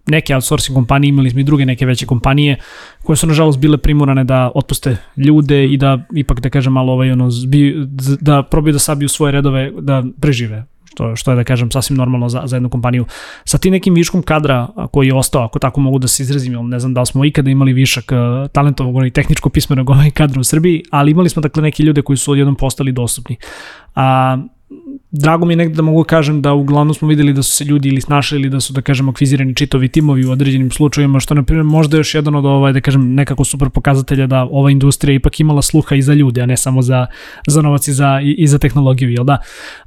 [0.07, 2.57] neke outsourcing kompanije, imali smo i druge neke veće kompanije
[3.03, 7.11] koje su nažalost bile primorane da otpuste ljude i da ipak da kažem malo ovaj
[7.11, 7.75] ono zbi,
[8.21, 10.65] da probaju da sabiju svoje redove da prežive
[10.95, 13.05] što, što je da kažem sasvim normalno za, za jednu kompaniju.
[13.43, 16.79] Sa tim nekim viškom kadra koji je ostao, ako tako mogu da se izrazim, ne
[16.79, 20.43] znam da li smo ikada imali višak uh, talentovog i tehničko pismenog ovaj kadra u
[20.43, 23.37] Srbiji, ali imali smo dakle neke ljude koji su odjednom postali dostupni.
[23.95, 24.37] A,
[25.11, 27.63] drago mi je negde da mogu da kažem da uglavnom smo videli da su se
[27.63, 31.33] ljudi ili snašli ili da su da kažem akvizirani čitovi timovi u određenim slučajevima što
[31.33, 35.15] na primjer možda još jedan od ovaj da kažem nekako super pokazatelja da ova industrija
[35.15, 37.05] ipak imala sluha i za ljude a ne samo za
[37.47, 39.37] za novac i za i, i za tehnologiju jel da?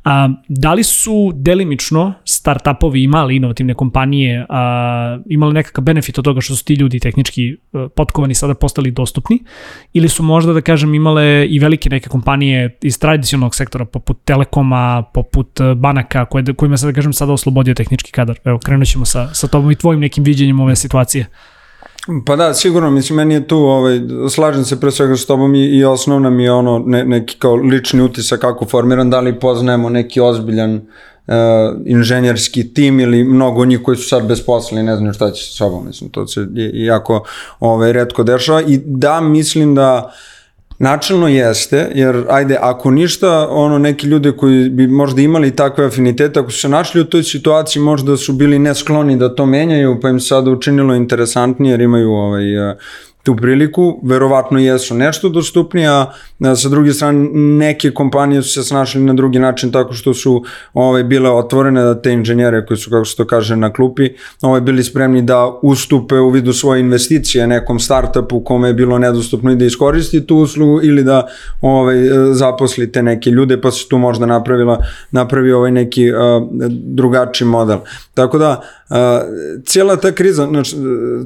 [0.05, 6.41] A, da li su delimično startupovi imali inovativne kompanije a, imali nekakav benefit od toga
[6.41, 7.57] što su ti ljudi tehnički e,
[7.97, 9.38] potkovani sada postali dostupni
[9.93, 14.25] ili su možda da kažem imale i velike neke kompanije iz tradicionalnog sektora poput
[14.68, 18.38] Telekoma poput e, banaka koje, kojima se da kažem sada oslobodio tehnički kadar.
[18.44, 21.26] Evo, krenut ćemo sa, sa tobom i tvojim nekim viđenjem ove situacije.
[22.26, 24.00] Pa da, sigurno, mislim, meni je tu, ovaj,
[24.31, 27.54] slažem se pre svega s tobom i, i osnovna mi je ono, ne, neki kao
[27.54, 31.35] lični utisak kako formiran, da li poznajemo neki ozbiljan uh,
[31.87, 35.44] inženjerski tim ili mnogo njih koji su sad bez posla i ne znaju šta će
[35.44, 37.24] sa sobom, mislim, to se jako
[37.61, 40.38] ovaj, redko dešava i da, mislim da uh,
[40.79, 46.41] Načelno jeste, jer ajde, ako ništa, ono neki ljude koji bi možda imali takve afinitete,
[46.41, 50.09] ako su se našli u toj situaciji, možda su bili neskloni da to menjaju, pa
[50.09, 52.45] im sada učinilo interesantnije jer imaju ovaj,
[53.29, 56.07] tu priliku, verovatno jesu nešto dostupnije, a
[56.57, 61.05] sa druge strane neke kompanije su se snašli na drugi način tako što su ovaj,
[61.05, 64.09] bile otvorene da te inženjere koji su, kako se to kaže, na klupi,
[64.43, 69.53] ovaj, bili spremni da ustupe u vidu svoje investicije nekom startupu kome je bilo nedostupno
[69.53, 71.27] i da iskoristi tu uslugu ili da
[71.61, 71.97] ovaj,
[72.33, 74.79] zaposlite neke ljude pa se tu možda napravila,
[75.11, 76.19] napravi ovaj neki uh,
[76.71, 77.79] drugačiji model.
[78.14, 78.61] Tako da,
[78.91, 78.97] uh,
[79.64, 80.77] cijela ta kriza, znači,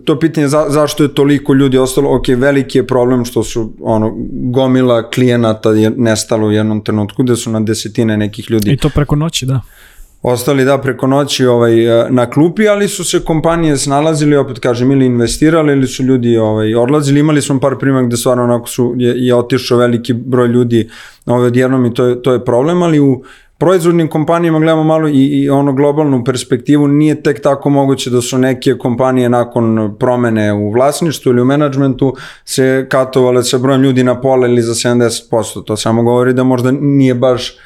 [0.04, 5.10] to pitanje za, zašto je toliko ljudi ok, veliki je problem što su ono, gomila
[5.10, 8.72] klijenata je nestalo u jednom trenutku, gde su na desetine nekih ljudi.
[8.72, 9.60] I to preko noći, da
[10.22, 11.72] ostali da preko noći ovaj,
[12.10, 16.74] na klupi, ali su se kompanije snalazili, opet kažem, ili investirali, ili su ljudi ovaj,
[16.74, 17.20] odlazili.
[17.20, 20.88] Imali smo par primjer gde stvarno onako su, je, je otišao veliki broj ljudi
[21.26, 23.22] ovaj, odjednom i to je, to je problem, ali u
[23.62, 28.38] proizvodnim kompanijama gledamo malo i, i ono globalnu perspektivu, nije tek tako moguće da su
[28.38, 34.20] neke kompanije nakon promene u vlasništvu ili u menadžmentu se katovale sa brojem ljudi na
[34.20, 35.64] pola ili za 70%.
[35.64, 37.56] To samo govori da možda nije baš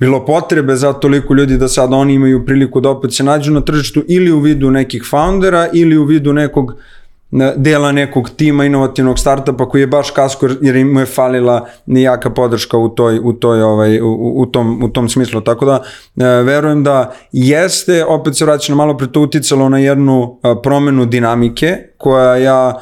[0.00, 3.60] bilo potrebe za toliko ljudi da sad oni imaju priliku da opet se nađu na
[3.60, 6.74] tržištu ili u vidu nekih foundera ili u vidu nekog
[7.56, 12.78] dela nekog tima inovativnog startupa koji je baš kasko jer im je falila nijaka podrška
[12.78, 15.40] u toj u toj ovaj u, u tom u tom smislu.
[15.40, 15.82] Tako da
[16.16, 21.06] e, verujem da jeste opet se vraćam malo pre to uticalo na jednu a, promenu
[21.06, 22.80] dinamike koja ja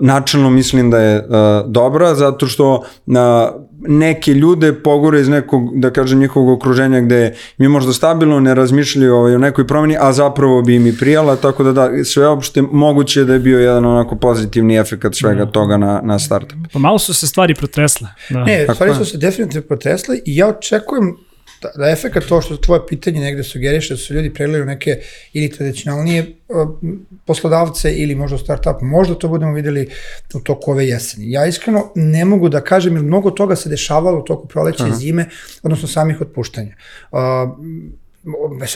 [0.00, 2.74] načelno mislim da je uh, dobra zato što
[3.06, 3.14] uh,
[3.80, 9.14] neke ljude pogore iz nekog, da kažem, njihovog okruženja gde mi možda stabilno ne razmišljaju
[9.14, 13.32] ovaj, o nekoj promeni, a zapravo bi mi prijala, tako da da, sveopšte moguće da
[13.32, 15.52] je bio jedan onako pozitivni efekt svega mm.
[15.52, 16.58] toga na, na startup.
[16.72, 18.08] Pa malo su se stvari protresle.
[18.30, 18.44] Da.
[18.44, 21.16] Ne, stvari su se definitivno protresle i ja očekujem
[21.62, 24.98] da, da efekt to što tvoje pitanje negde sugeriše da su ljudi pregledaju neke
[25.32, 26.26] ili tradicionalnije
[27.24, 29.88] poslodavce ili možda startup, možda to budemo videli
[30.34, 31.32] u toku ove jeseni.
[31.32, 34.96] Ja iskreno ne mogu da kažem, jer mnogo toga se dešavalo u toku proleća i
[34.96, 35.28] zime,
[35.62, 36.74] odnosno samih otpuštanja.
[37.12, 37.18] Uh,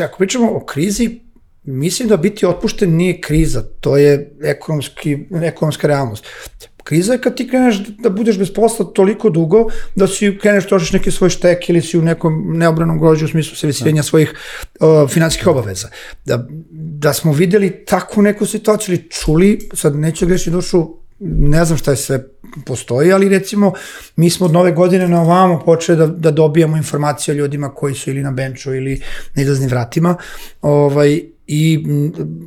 [0.05, 1.21] ako pričamo o krizi,
[1.65, 6.27] mislim da biti otpušten nije kriza, to je ekonomski, ekonomska realnost.
[6.85, 10.93] Kriza je kad ti kreneš da budeš bez posla toliko dugo da si kreneš trošiš
[10.93, 14.03] neki svoj štek ili si u nekom neobranom grožju u smislu servisiranja da.
[14.03, 14.35] svojih
[14.81, 15.89] uh, finansijskih obaveza.
[16.25, 21.79] Da, da smo videli takvu neku situaciju ili čuli, sad neću grešiti dušu, ne znam
[21.79, 22.25] šta je sve
[22.67, 23.73] postoji, ali recimo
[24.17, 27.95] mi smo od nove godine na ovamo počeli da, da dobijamo informacije o ljudima koji
[27.95, 29.01] su ili na benču ili
[29.35, 30.17] na izlaznim vratima
[30.63, 31.85] ovaj, i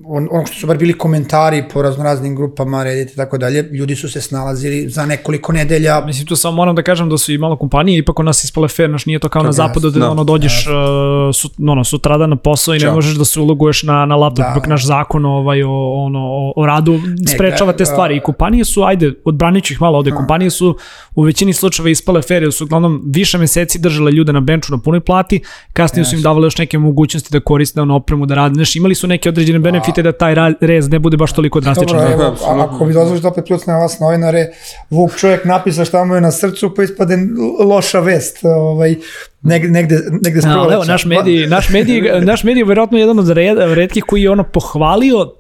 [0.05, 3.95] on, ono što su bar bili komentari po raznoraznim grupama, Reddit i tako dalje, ljudi
[3.95, 6.05] su se snalazili za nekoliko nedelja.
[6.05, 8.67] Mislim, tu samo moram da kažem da su i malo kompanije, ipak od nas ispale
[8.67, 10.71] fair, naš nije to kao to na zapadu da, da ono dođeš da.
[10.71, 14.45] uh, su, ono, sutradan na posao i ne možeš da se uloguješ na, na laptop,
[14.45, 14.53] da.
[14.57, 16.99] ipak naš zakon ovaj, o, ono, o, o radu
[17.35, 20.77] sprečava te stvari i kompanije su, ajde, odbranit ću ih malo ovde, kompanije su
[21.15, 24.81] u većini slučajeva ispale fair, jer su uglavnom više meseci držale ljude na benču na
[24.81, 25.41] punoj plati,
[25.73, 26.09] kasnije yes.
[26.09, 29.07] su im davale još neke mogućnosti da koriste ono opremu da rade, znaš, imali su
[29.07, 31.97] neke određene benefite da taj rez ne bude baš toliko drastičan.
[31.97, 34.47] Dobro, evo, ako mi dozvolite opet plus na vas novinare,
[34.89, 37.17] Vuk čovjek napisa šta mu je na srcu, pa ispade
[37.65, 38.37] loša vest.
[38.43, 38.95] Ovaj,
[39.41, 43.29] negde, negde, negde s Evo, naš medij, naš medij, naš medij je verovatno jedan od
[43.29, 45.31] red, redkih koji je ono pohvalio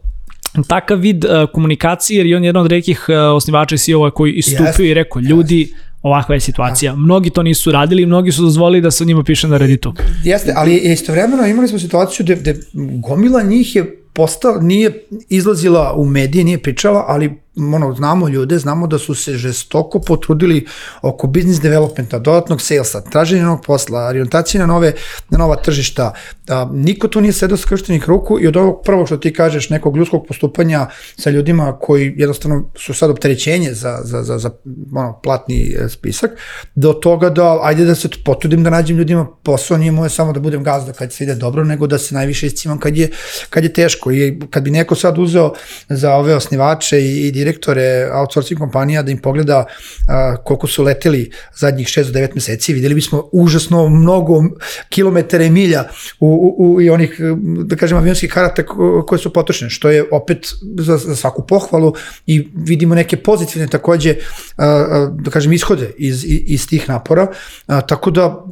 [0.67, 4.33] takav vid uh, komunikacije, jer je on jedan od redkih uh, osnivača i CEO koji
[4.33, 4.91] istupio yes.
[4.91, 6.91] i rekao, ljudi, yes ovakva je situacija.
[6.91, 6.97] Da.
[6.97, 9.93] Mnogi to nisu radili, mnogi su dozvolili da se o njima piše na Redditu.
[10.23, 12.59] Jeste, ali istovremeno imali smo situaciju gde, gde
[13.07, 18.87] gomila njih je postala, nije izlazila u medije, nije pričala, ali ono, znamo ljude, znamo
[18.87, 20.65] da su se žestoko potrudili
[21.01, 24.93] oko business developmenta, dodatnog salesa, traženja novog posla, orientacije na, nove,
[25.29, 26.13] na nova tržišta.
[26.49, 29.97] A, niko tu nije sedao skrštenih ruku i od ovog prvo što ti kažeš, nekog
[29.97, 30.87] ljudskog postupanja
[31.17, 34.49] sa ljudima koji jednostavno su sad opterećenje za, za, za, za
[34.95, 36.31] ono, platni e, spisak,
[36.75, 40.39] do toga da, ajde da se potrudim da nađem ljudima posao, nije moje samo da
[40.39, 43.09] budem gazda kad se ide dobro, nego da se najviše iscimam kad je,
[43.49, 44.11] kad je teško.
[44.11, 45.53] I kad bi neko sad uzeo
[45.89, 49.65] za ove osnivače i, i direktore outsourcing kompanija da im pogleda
[50.07, 54.41] a, koliko su leteli zadnjih 6 do 9 meseci, videli bismo užasno mnogo
[54.89, 55.83] kilometara i milja
[56.19, 57.19] u, u, u i onih,
[57.65, 58.63] da kažem, avionskih karata
[59.07, 61.93] koje su potrošene, što je opet za, za svaku pohvalu
[62.25, 64.15] i vidimo neke pozitivne takođe,
[64.57, 67.27] a, a, da kažem, ishode iz, iz tih napora,
[67.67, 68.45] a, tako da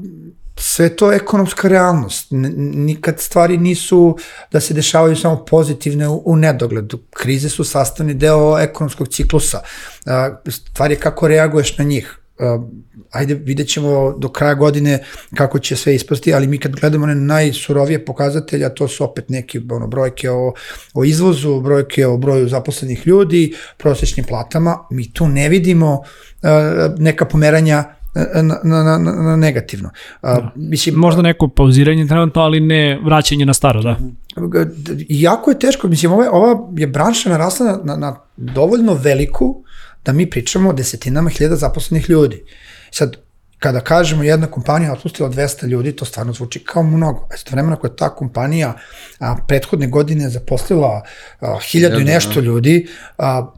[0.55, 2.27] sve to ekonomska realnost.
[2.31, 4.17] Nikad stvari nisu
[4.51, 6.99] da se dešavaju samo pozitivne u, u nedogledu.
[7.09, 9.61] Krize su sastavni deo ekonomskog ciklusa.
[10.47, 12.19] Stvar je kako reaguješ na njih.
[13.11, 15.03] Ajde, vidjet ćemo do kraja godine
[15.35, 19.61] kako će sve ispasti, ali mi kad gledamo one najsurovije pokazatelja, to su opet neke
[19.71, 20.53] ono, brojke o,
[20.93, 24.77] o izvozu, brojke o broju zaposlenih ljudi, prosečnim platama.
[24.91, 26.03] Mi tu ne vidimo
[26.97, 29.89] neka pomeranja na, na, na, na negativno.
[30.21, 30.51] A, da.
[30.55, 33.97] mislim, Možda neko pauziranje trenutno, ali ne vraćanje na staro, da.
[35.09, 39.63] Jako je teško, mislim, ova, ova je branša narasla na, na, na dovoljno veliku
[40.05, 42.43] da mi pričamo o desetinama hiljada zaposlenih ljudi.
[42.91, 43.15] Sad,
[43.59, 47.19] kada kažemo jedna kompanija otpustila 200 ljudi, to stvarno zvuči kao mnogo.
[47.19, 48.73] A vremena koja je ta kompanija
[49.19, 51.01] a, prethodne godine zaposlila
[51.39, 52.45] a, hiljadu i nešto da.
[52.45, 53.51] ljudi, a,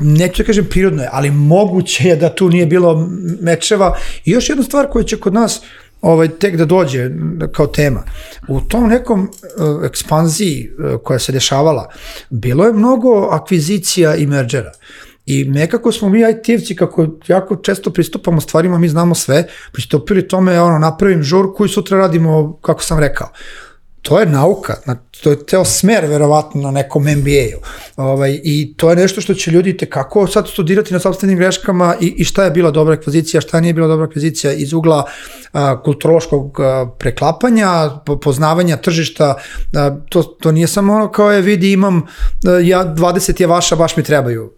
[0.00, 3.08] neću da kažem prirodno je, ali moguće je da tu nije bilo
[3.40, 3.96] mečeva.
[4.24, 5.60] I još jedna stvar koja će kod nas
[6.00, 7.10] ovaj, tek da dođe
[7.52, 8.02] kao tema.
[8.48, 11.90] U tom nekom uh, ekspanziji uh, koja se dešavala,
[12.30, 14.72] bilo je mnogo akvizicija i merđera.
[15.26, 20.60] I nekako smo mi IT-evci, kako jako često pristupamo stvarima, mi znamo sve, pristupili tome,
[20.60, 23.28] ono, napravim žurku i sutra radimo, kako sam rekao
[24.08, 24.74] to je nauka.
[25.22, 27.60] To je teo smer verovatno na nekom MBA-u.
[27.96, 32.06] Ovaj, I to je nešto što će ljudi tekako sad studirati na sobstvenim greškama i,
[32.06, 35.04] i šta je bila dobra akvizicija, šta nije bila dobra akvizicija iz ugla
[35.52, 37.90] a, kulturološkog a, preklapanja,
[38.22, 39.34] poznavanja tržišta,
[39.74, 42.02] a, to, to nije samo ono kao je vidi imam,
[42.46, 44.52] a, ja 20 je vaša, baš mi trebaju.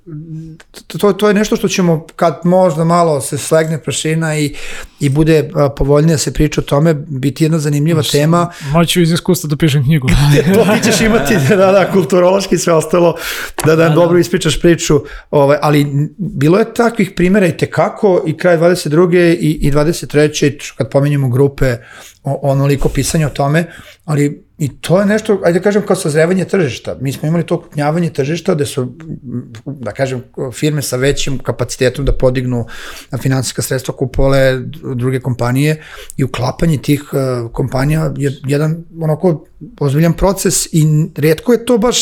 [0.87, 4.55] To, to je nešto što ćemo kad možda malo se slegne prašina i,
[5.01, 8.51] i bude a, povoljnije da se priča o tome, biti jedna zanimljiva Moći, tema.
[8.73, 10.09] Moću iz iskustva da pišem knjigu.
[10.55, 13.17] to ti ćeš imati, da, da, kulturološki sve ostalo,
[13.67, 14.21] da, da, da dobro da.
[14.21, 15.87] ispričaš priču, ovaj, ali
[16.19, 19.37] bilo je takvih primjera i tekako i kraj 22.
[19.41, 20.73] i, i 23.
[20.77, 21.77] kad pomenjamo grupe,
[22.25, 23.73] onoliko pisanja o tome,
[24.05, 26.97] ali i to je nešto, ajde da kažem, kao sazrevanje tržišta.
[27.01, 28.93] Mi smo imali to kupnjavanje tržišta gde su,
[29.65, 32.67] da kažem, firme sa većim kapacitetom da podignu
[33.23, 34.61] finansijska sredstva kupole
[34.95, 35.83] druge kompanije
[36.17, 39.45] i uklapanje tih uh, kompanija je jedan onako
[39.81, 40.85] ozbiljan proces i
[41.17, 41.99] redko je to baš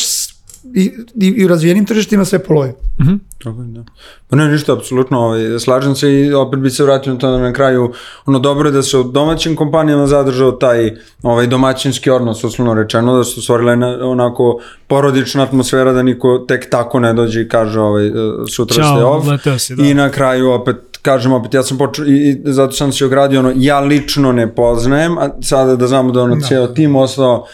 [0.75, 2.75] i, i, i u razvijenim tržištima sve poloje.
[3.01, 3.19] Mm -hmm.
[3.45, 3.85] Tako da.
[4.29, 7.39] Pa ne, ništa, apsolutno, ovaj, slažem se i opet bi se vratio na to da
[7.39, 7.93] na kraju,
[8.27, 13.17] ono dobro je da se u domaćim kompanijama zadržao taj ovaj, domaćinski odnos, uslovno rečeno,
[13.17, 17.81] da su stvorile na, onako porodična atmosfera da niko tek tako ne dođe i kaže
[17.81, 18.11] ovaj,
[18.51, 19.61] sutra Ćao, ste off.
[19.63, 19.83] Si, da.
[19.83, 23.41] I na kraju opet kažem opet, ja sam počeo, i, i zato sam se ogradio,
[23.41, 26.47] ono, ja lično ne poznajem, a sada da znamo da ono, da.
[26.47, 27.47] cijel tim ostao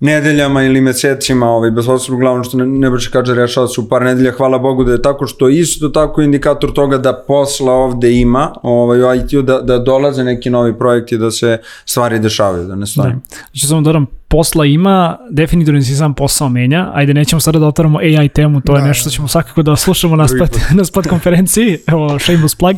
[0.00, 4.02] nedeljama ili mesecima, ovaj, bez osnovu uglavnom što ne, Nebojša kaže rešava se u par
[4.02, 8.52] nedelja, hvala Bogu da je tako što isto tako indikator toga da posla ovde ima,
[8.62, 12.86] ovaj, u IT-u, da, da dolaze neki novi projekti, da se stvari dešavaju, da ne
[12.86, 13.22] stavim.
[13.30, 13.36] Da.
[13.52, 17.98] Znači samo da posla ima, definitivno se sam posao menja, ajde nećemo sada da otvaramo
[17.98, 21.06] AI temu, to da, je nešto što ćemo svakako da slušamo na spot, na spot
[21.06, 22.76] konferenciji, evo shameless plug,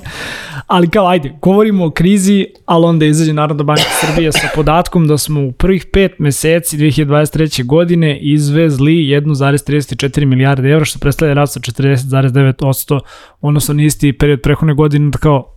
[0.67, 5.19] ali kao ajde, govorimo o krizi, ali onda izađe Narodna banka Srbije sa podatkom da
[5.19, 7.65] smo u prvih pet meseci 2023.
[7.65, 13.01] godine izvezli 1,34 milijarde evra, što predstavlja rast od 40,9%,
[13.41, 15.55] odnosno na isti period prehodne godine, da kao,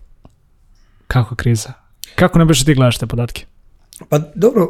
[1.08, 1.74] kako kriza?
[2.16, 3.46] Kako ne biš ti gledaš te podatke?
[4.10, 4.70] Pa dobro,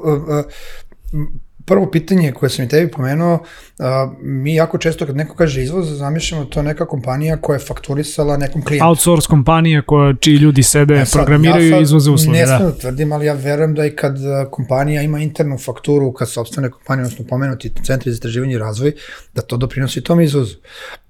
[1.65, 3.39] prvo pitanje koje sam i tebi pomenuo,
[3.79, 8.37] a, mi jako često kad neko kaže izvoz, zamišljamo to neka kompanija koja je fakturisala
[8.37, 8.87] nekom klijentu.
[8.87, 12.39] Outsource kompanija koja, čiji ljudi sede, e sad, programiraju ja i izvoze usluge.
[12.39, 12.57] Ne da.
[12.57, 14.17] da tvrdim, ali ja verujem da i kad
[14.51, 18.91] kompanija ima internu fakturu, kad sobstvene kompanije, odnosno pomenuti centri za istraživanje i razvoj,
[19.33, 20.55] da to doprinosi tom izvozu.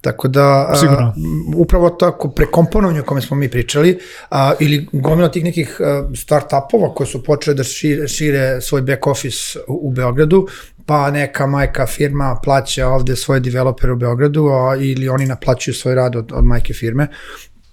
[0.06, 1.14] Tako da, Sigurno.
[1.56, 5.82] upravo tako prekomponovanje o kome smo mi pričali, a, ili gomila tih nekih
[6.14, 10.48] start-upova koji su počeli da šire, šire svoj back office u, u Beogradu,
[10.86, 15.96] pa neka majka firma plaća ovde svoje developere u Beogradu a, ili oni naplaćuju svoj
[15.96, 17.08] rad od, od majke firme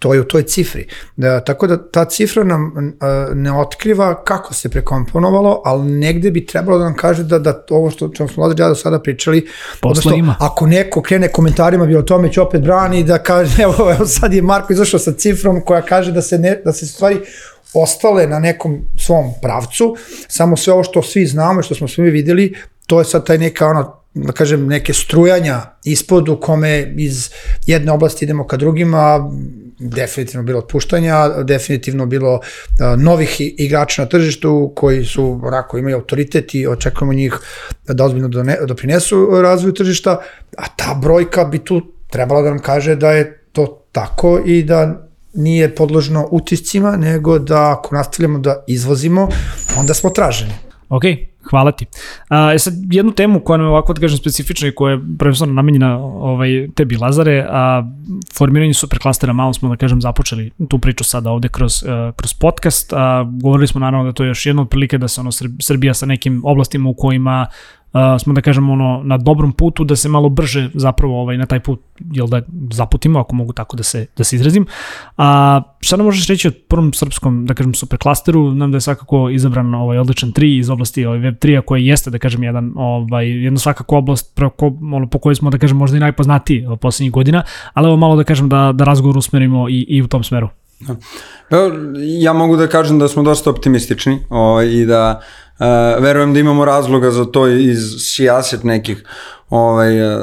[0.03, 0.87] to je u toj cifri.
[1.17, 2.73] Da, tako da ta cifra nam
[3.35, 7.91] ne otkriva kako se prekomponovalo, ali negde bi trebalo da nam kaže da, da ovo
[7.91, 9.47] što čemu smo Lazar do sada pričali,
[9.83, 10.37] odnosno, ima.
[10.41, 14.35] ako neko krene komentarima bi o tome će opet brani da kaže, evo, evo sad
[14.35, 17.17] je Marko izašao sa cifrom koja kaže da se, ne, da se stvari
[17.75, 19.97] ostale na nekom svom pravcu,
[20.29, 22.55] samo sve ovo što svi znamo, što smo svi videli,
[22.87, 27.31] to je sad taj neka ono, da kažem, neke strujanja ispod u kome iz
[27.67, 29.31] jedne oblasti idemo ka drugima,
[29.83, 32.41] definitivno bilo otpuštanja, definitivno bilo
[32.99, 37.39] novih igrača na tržištu koji su onako imaju autoritet i očekujemo njih
[37.89, 38.29] da ozbiljno
[38.67, 40.21] doprinesu razvoju tržišta,
[40.57, 45.09] a ta brojka bi tu trebala da nam kaže da je to tako i da
[45.35, 49.29] nije podložno utiscima, nego da ako nastavljamo da izvozimo,
[49.79, 50.72] onda smo traženi.
[50.93, 51.05] Ok,
[51.51, 51.87] hvala ti.
[52.29, 55.01] A, e sad, jednu temu koja nam je ovako, da kažem, specifična i koja je
[55.19, 57.85] prvenstveno namenjena ovaj, tebi, Lazare, a
[58.37, 62.93] formiranje superklastera, malo smo, da kažem, započeli tu priču sada ovde kroz, uh, kroz podcast.
[62.93, 65.95] A, govorili smo naravno da to je još jedna od prilike da se ono Srbija
[65.95, 67.47] sa nekim oblastima u kojima
[68.21, 71.61] smo da kažemo ono na dobrom putu da se malo brže zapravo ovaj na taj
[71.61, 71.81] put
[72.13, 74.67] jel da zaputimo ako mogu tako da se da se izrazim.
[75.17, 78.55] A šta nam možeš reći o prvom srpskom da kažem superklasteru?
[78.55, 82.11] Nam da je svakako izabran ovaj odličan 3 iz oblasti ovaj web 3 koji jeste
[82.11, 85.97] da kažem jedan ovaj jedna svakako oblast preko ono po kojoj smo da kažem možda
[85.97, 87.43] i najpoznatiji poslednjih godina,
[87.75, 90.49] ali evo malo da kažem da da razgovor usmerimo i i u tom smeru.
[90.81, 90.97] Da.
[92.21, 95.21] Ja mogu da kažem da smo dosta optimistični ovaj, i da
[95.99, 99.05] verujem da imamo razloga za to iz sijaset nekih
[99.53, 100.23] ovaj, uh,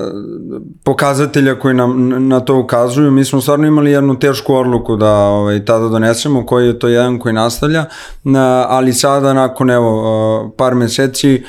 [0.84, 3.12] pokazatelja koji nam na to ukazuju.
[3.12, 7.20] Mi smo stvarno imali jednu tešku odluku da ovaj, tada donesemo, koji je to jedan
[7.20, 7.86] koji nastavlja,
[8.68, 11.44] ali sada nakon evo, uh, par meseci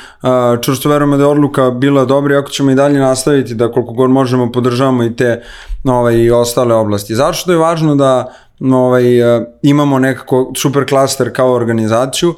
[0.62, 3.92] čvrsto verujemo da je odluka bila dobra i ako ćemo i dalje nastaviti da koliko
[3.92, 5.42] god možemo podržavamo i te
[5.84, 7.14] ovaj, i ostale oblasti.
[7.14, 9.04] Zašto je važno da ovaj,
[9.62, 12.34] imamo nekako super klaster kao organizaciju?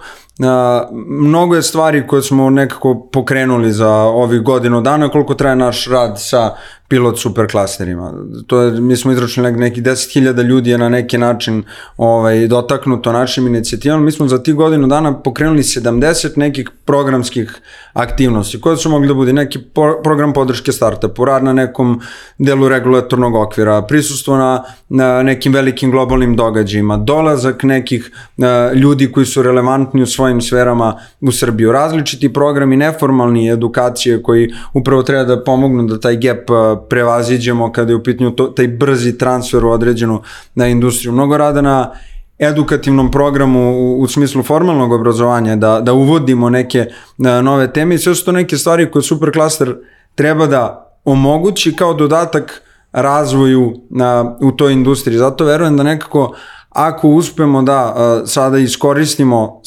[1.09, 6.15] Mnogo je stvari koje smo nekako pokrenuli za ovih godinu dana, koliko traje naš rad
[6.17, 6.55] sa
[6.89, 8.13] pilot super klasterima.
[8.47, 11.63] To je, mi smo izračili neki 10.000 ljudi je na neki način
[11.97, 14.05] ovaj, dotaknuto našim inicijativama.
[14.05, 17.61] Mi smo za ti godinu dana pokrenuli 70 nekih programskih
[17.93, 19.59] aktivnosti koje su mogli da bude neki
[20.03, 22.01] program podrške startupu, rad na nekom
[22.39, 28.45] delu regulatornog okvira, prisustvo na, na nekim velikim globalnim događajima, dolazak nekih uh,
[28.77, 35.03] ljudi koji su relevantni u svojim sferama u Srbiju, različiti programi neformalni edukacije koji upravo
[35.03, 39.19] treba da pomognu da taj gap uh, prevaziđemo kada je u pitanju to, taj brzi
[39.19, 40.23] transfer u određenu
[40.55, 41.13] na industriju.
[41.13, 41.93] Mnogo rada na
[42.39, 46.87] edukativnom programu u, u smislu formalnog obrazovanja, da, da uvodimo neke
[47.19, 49.77] na, nove teme i sve su to neke stvari koje Superklaster
[50.15, 52.63] treba da omogući kao dodatak
[52.93, 55.19] razvoju na, u toj industriji.
[55.19, 56.35] Zato verujem da nekako
[56.71, 59.61] ako uspemo da a, sada iskoristimo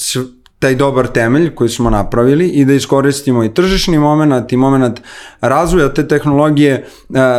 [0.66, 5.02] taj dobar temelj koji smo napravili i da iskoristimo i tržišni moment i moment
[5.42, 6.84] razvoja te tehnologije e,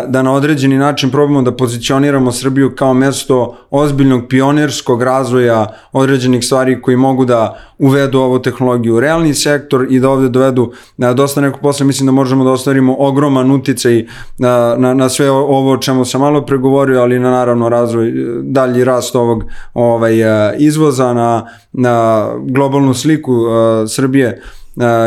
[0.09, 6.83] da na određeni način probamo da pozicioniramo Srbiju kao mesto ozbiljnog pionirskog razvoja određenih stvari
[6.83, 11.41] koji mogu da uvedu ovu tehnologiju u realni sektor i da ovde dovedu e, dosta
[11.41, 11.87] nekog posla.
[11.87, 14.07] Mislim da možemo da ostvarimo ogroman uticaj
[14.39, 18.13] na, na, na sve ovo o čemu sam malo pregovorio, ali na naravno razvoj,
[18.43, 20.15] dalji rast ovog ovaj,
[20.59, 23.49] izvoza na, na globalnu sliku uh,
[23.89, 24.43] Srbije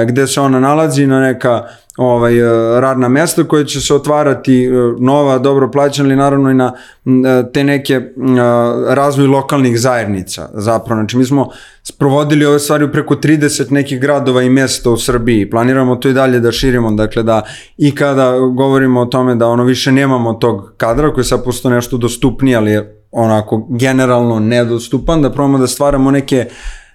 [0.08, 1.64] gde se ona nalazi na neka
[2.00, 6.54] ovaj, uh, radna mesta koje će se otvarati uh, nova, dobro plaćena, ali naravno i
[6.54, 6.74] na
[7.06, 7.12] uh,
[7.54, 8.02] te neke
[8.90, 11.02] razvoj lokalnih zajednica zapravo.
[11.02, 11.50] Znači mi smo
[11.84, 15.50] sprovodili ove stvari preko 30 nekih gradova i mesta u Srbiji.
[15.50, 17.42] Planiramo to i dalje da širimo, dakle da
[17.78, 21.98] i kada govorimo o tome da ono više nemamo tog kadra koji sad posto nešto
[21.98, 26.46] dostupnije, ali je onako generalno nedostupan, da probamo da stvaramo neke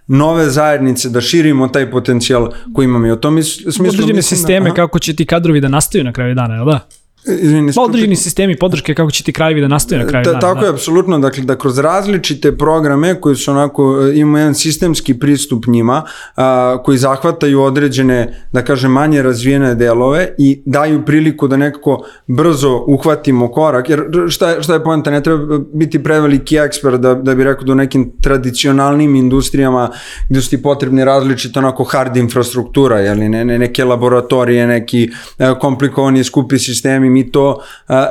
[0.07, 3.89] nove zajednice, da širimo taj potencijal koji imamo i o tom smislu...
[3.89, 4.75] Određene sisteme aha.
[4.75, 6.89] kako će ti kadrovi da nastaju na kraju dana, jel da?
[7.27, 10.41] Izvini, pa određeni sistemi podrške kako će ti krajevi da nastaju na kraju ta, dana.
[10.41, 10.67] Tako da.
[10.67, 15.67] je, apsolutno, dakle, da kroz različite programe koji su onako, e, imaju jedan sistemski pristup
[15.67, 16.03] njima,
[16.37, 22.85] a, koji zahvataju određene, da kažem, manje razvijene delove i daju priliku da nekako brzo
[22.87, 27.35] uhvatimo korak, jer šta je, šta je poenta, ne treba biti preveliki ekspert da, da
[27.35, 29.91] bi rekao da u nekim tradicionalnim industrijama
[30.29, 35.55] gde su ti potrebni različite onako hard infrastruktura, jel, ne, ne, neke laboratorije, neki e,
[35.61, 37.61] komplikovani skupi sistemi, mi to,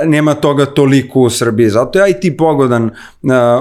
[0.05, 1.69] nema toga toliko u Srbiji.
[1.69, 2.89] Zato je IT pogodan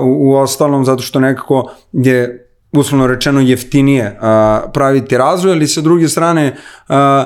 [0.03, 6.09] u ostalom, zato što nekako je uslovno rečeno jeftinije a, praviti razvoj, ali sa druge
[6.09, 6.57] strane
[6.89, 7.25] a,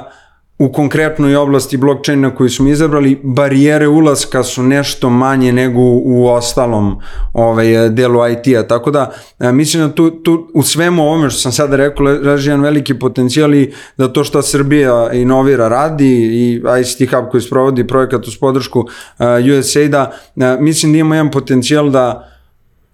[0.58, 7.00] u konkretnoj oblasti blockchaina koju smo izabrali, barijere ulaska su nešto manje nego u, ostalom
[7.32, 8.62] ovaj, delu IT-a.
[8.62, 12.50] Tako da, e, mislim da tu, tu u svemu ovome što sam sada rekao, leži
[12.50, 17.86] jedan veliki potencijal i da to što Srbija inovira radi i ICT Hub koji sprovodi
[17.86, 22.35] projekat uz podršku uh, USAID-a, uh, mislim da ima jedan potencijal da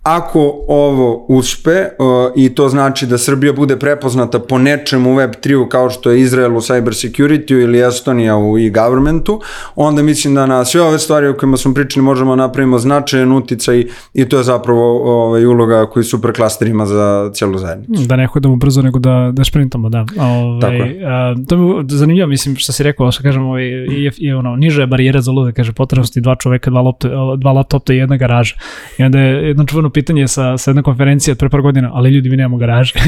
[0.02, 5.68] Ako ovo uspe uh, i to znači da Srbija bude prepoznata po nečemu u Web3-u
[5.68, 9.40] kao što je Izrael u cyber security ili Estonija u e-governmentu,
[9.76, 13.84] onda mislim da na sve ove stvari o kojima smo pričali možemo napravimo značajan uticaj
[14.14, 18.06] i to je zapravo ovaj, uloga koji su preklasterima za celu zajednicu.
[18.06, 20.06] Da ne hodamo brzo nego da, da šprintamo, da.
[20.20, 21.06] Ovaj, Tako je.
[21.06, 24.82] A, to mi zanimljivo, mislim što si rekao, što kažem, ovaj, je, je ono, niže
[24.82, 28.54] je barijera za lude, kaže potrebnosti dva čoveka, dva, lopte, dva laptopta i jedna garaža.
[28.98, 32.10] I onda je jedno čuveno pitanje sa, sa jedne konferencije od pre par godina, ali
[32.10, 32.94] ljudi mi nemamo garaže.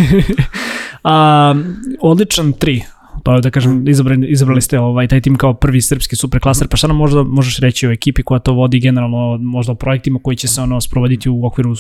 [1.05, 1.55] A,
[2.01, 2.82] odličan tri,
[3.22, 6.76] to je da kažem, izabrali, izabrali ste ovaj, taj tim kao prvi srpski superklaser, pa
[6.76, 10.37] šta nam možda možeš reći o ekipi koja to vodi generalno, možda o projektima koji
[10.37, 11.76] će se ono sprovoditi u okviru uh,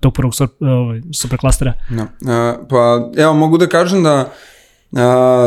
[0.00, 0.48] tog prvog uh,
[1.14, 1.72] superklastera?
[1.90, 2.02] No.
[2.02, 4.32] Uh, pa evo, mogu da kažem da
[4.92, 4.98] Uh,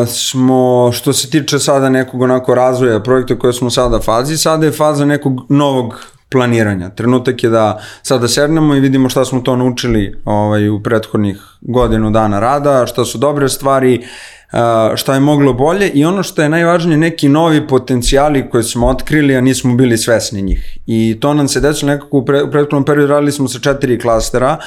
[0.08, 4.72] smo, što se tiče sada nekog onako razvoja projekta koje smo sada fazi, sada je
[4.72, 6.90] faza nekog novog planiranja.
[6.90, 12.12] Trenutak je da sada sednemo i vidimo šta smo to naučili ovaj, u prethodnih godinu
[12.12, 14.02] dana rada, šta su dobre stvari,
[14.96, 19.36] šta je moglo bolje i ono što je najvažnije neki novi potencijali koje smo otkrili
[19.36, 20.78] a nismo bili svesni njih.
[20.86, 24.00] I to nam se desilo nekako u, pre, u prethodnom periodu radili smo sa četiri
[24.00, 24.58] klastera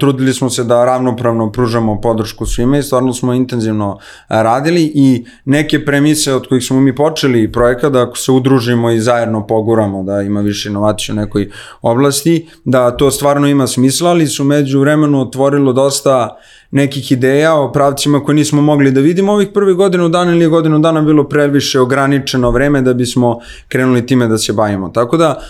[0.00, 5.84] trudili smo se da ravnopravno pružamo podršku svima i stvarno smo intenzivno radili i neke
[5.84, 10.22] premise od kojih smo mi počeli projekat da ako se udružimo i zajedno poguramo da
[10.22, 11.50] ima više inovacije u nekoj
[11.82, 16.36] oblasti da to stvarno ima smisla ali su među vremenu otvorilo dosta
[16.70, 20.78] nekih ideja o pravcima koje nismo mogli da vidimo ovih prvih godinu dana ili godinu
[20.78, 23.38] dana bilo previše ograničeno vreme da bismo
[23.68, 24.88] krenuli time da se bavimo.
[24.88, 25.40] Tako da,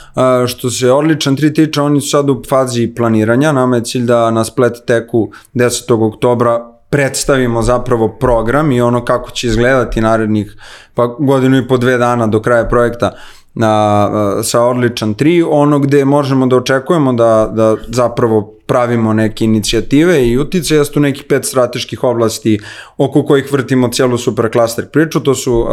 [0.46, 4.30] što se odličan tri tiče, oni su sad u fazi planiranja, nama je cilj da
[4.30, 6.06] na splet teku 10.
[6.14, 10.56] oktobra predstavimo zapravo program i ono kako će izgledati narednih
[10.94, 13.12] pa godinu i po dve dana do kraja projekta
[13.54, 14.08] na,
[14.42, 20.38] sa Odličan 3, ono gde možemo da očekujemo da, da zapravo pravimo neke inicijative i
[20.38, 22.58] utice, jesu nekih pet strateških oblasti
[22.96, 25.68] oko kojih vrtimo cijelu superklaster priču, to su uh,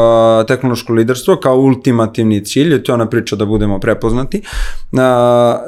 [0.48, 4.42] tehnološko liderstvo kao ultimativni cilj, to je ona priča da budemo prepoznati.
[4.92, 5.00] Uh,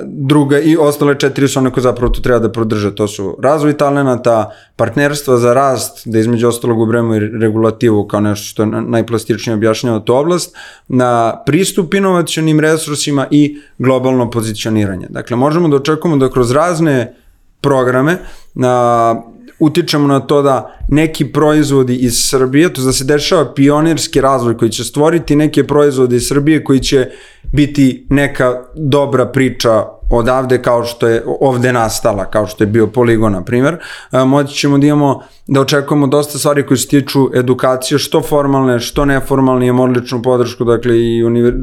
[0.07, 3.77] druga i ostale četiri su one koje zapravo tu treba da prodrže, to su razvoj
[3.77, 9.99] talenata, partnerstva za rast, da između ostalog ubremo i regulativu kao nešto što najplastičnije objašnjava
[9.99, 10.55] tu oblast,
[10.87, 15.07] na pristup inovacionim resursima i globalno pozicioniranje.
[15.09, 17.15] Dakle, možemo da očekujemo da kroz razne
[17.63, 18.17] programe,
[18.63, 19.21] a,
[19.59, 24.71] utičemo na to da neki proizvodi iz Srbije, to da se dešava pionirski razvoj koji
[24.71, 27.09] će stvoriti neke proizvode iz Srbije koji će
[27.51, 33.31] biti neka dobra priča odavde kao što je ovde nastala, kao što je bio poligon,
[33.31, 33.77] na primjer,
[34.11, 39.05] moći ćemo da imamo, da očekujemo dosta stvari koje se tiču edukacije, što formalne, što
[39.05, 41.53] neformalne, imamo odličnu podršku, dakle i univer,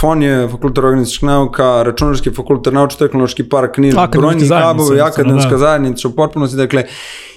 [0.00, 5.58] FON je fakultet organizacijskih nauka, računarski fakultet, naučno-tehnološki park, Niš, brojni hubovi, akademska da.
[5.58, 6.84] zajednica u potpunosti, dakle,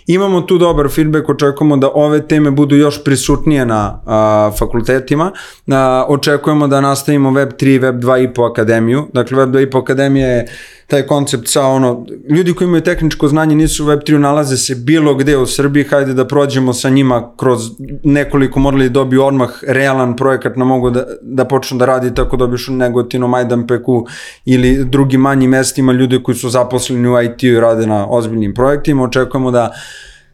[0.08, 5.32] Imamo tu dobar feedback, očekujemo da ove teme budu još prisutnije na a, fakultetima.
[5.72, 9.08] A, očekujemo da nastavimo Web 3 Web 2.5 akademiju.
[9.14, 10.47] Dakle, Web 2.5 akademija je
[10.88, 15.16] taj koncept sa ono, ljudi koji imaju tehničko znanje nisu u Web3 nalaze se bilo
[15.16, 17.62] gde u Srbiji, hajde da prođemo sa njima kroz
[18.04, 22.38] nekoliko morali da dobiju odmah realan projekat na mogu da, da počnu da radi tako
[22.38, 24.06] dobiješ u Negotinu, Majdanpeku
[24.45, 29.04] ili drugim manjim mestima ljudi koji su zaposleni u IT-u i rade na ozbiljnim projektima.
[29.04, 29.72] Očekujemo da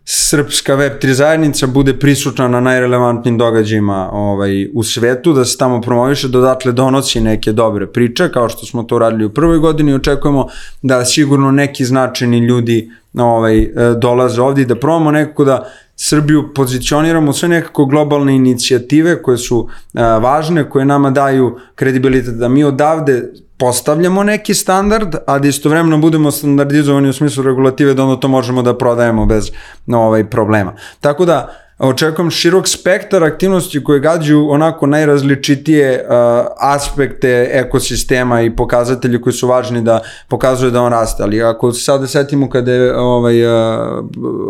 [0.05, 6.27] srpska Web3 zajednica bude prisutna na najrelevantnijim događajima ovaj, u svetu, da se tamo promoviše,
[6.27, 10.47] dodatle donosi neke dobre priče, kao što smo to radili u prvoj godini, očekujemo
[10.81, 15.69] da sigurno neki značajni ljudi ovaj, e, dolaze ovdje i da probamo nekako da
[16.01, 22.35] Srbiju pozicioniramo sve nekako globalne inicijative koje su a, e, važne, koje nama daju kredibilitet
[22.35, 28.03] da mi odavde postavljamo neki standard, a da istovremeno budemo standardizovani u smislu regulative da
[28.03, 29.51] onda to možemo da prodajemo bez
[29.87, 30.73] ovaj, problema.
[31.01, 31.49] Tako da,
[31.79, 39.47] očekujem širok spektar aktivnosti koje gađaju onako najrazličitije uh, aspekte ekosistema i pokazatelji koji su
[39.47, 44.05] važni da pokazuju da on raste, ali ako se sada setimo kada je ovaj, uh,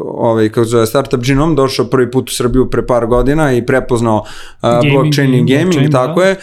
[0.05, 4.17] ovaj kako zove Startup Genome došao prvi put u Srbiju pre par godina i prepoznao
[4.17, 6.27] uh, gaming, blockchain i gaming, blockchain, tako da.
[6.27, 6.35] je,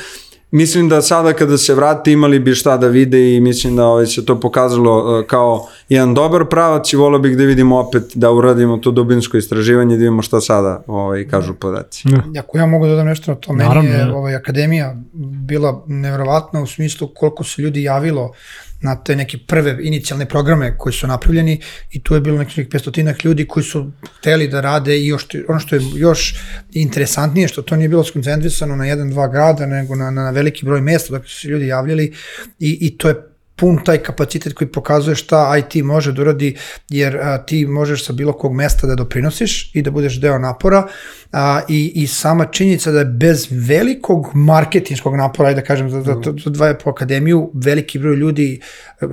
[0.51, 4.07] mislim da sada kada se vrate imali bi šta da vide i mislim da ovaj,
[4.07, 8.31] se to pokazalo uh, kao jedan dobar pravac i volio bih da vidimo opet da
[8.31, 12.09] uradimo to dubinsko istraživanje da vidimo šta sada ovaj, kažu podaci.
[12.09, 12.41] Ja.
[12.43, 14.97] Ako ja mogu da dodam nešto na to, meni Naravno, je ovaj, akademija
[15.47, 18.33] bila nevjerovatna u smislu koliko se ljudi javilo
[18.81, 21.61] na te neke prve inicijalne programe koji su napravljeni
[21.91, 25.61] i tu je bilo nekih 500 ljudi koji su hteli da rade i još, ono
[25.61, 26.35] što je još
[26.73, 30.81] interesantnije, što to nije bilo skoncentrisano na jedan, dva grada, nego na, na veliki broj
[30.81, 32.13] mesta, dakle su se ljudi javljali
[32.59, 36.57] i, i to je pun taj kapacitet koji pokazuje šta IT može da uradi,
[36.89, 40.87] jer a, ti možeš sa bilo kog mesta da doprinosiš i da budeš deo napora
[41.33, 46.15] a, i, i sama činjenica da je bez velikog marketinskog napora, da kažem, za, za,
[46.45, 48.61] za dva po akademiju, veliki broj ljudi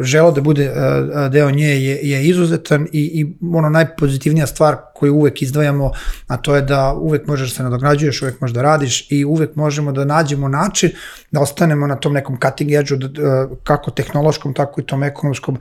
[0.02, 5.16] želo da bude a, deo nje je, je izuzetan i, i ono najpozitivnija stvar koju
[5.16, 5.92] uvek izdvajamo,
[6.28, 9.56] a to je da uvek možeš da se nadograđuješ, uvek možeš da radiš i uvek
[9.56, 10.92] možemo da nađemo način
[11.32, 13.92] da ostanemo na tom nekom cutting edge-u, da, da, kako
[14.34, 15.58] tehnološkom, tako i tom ekonomskom,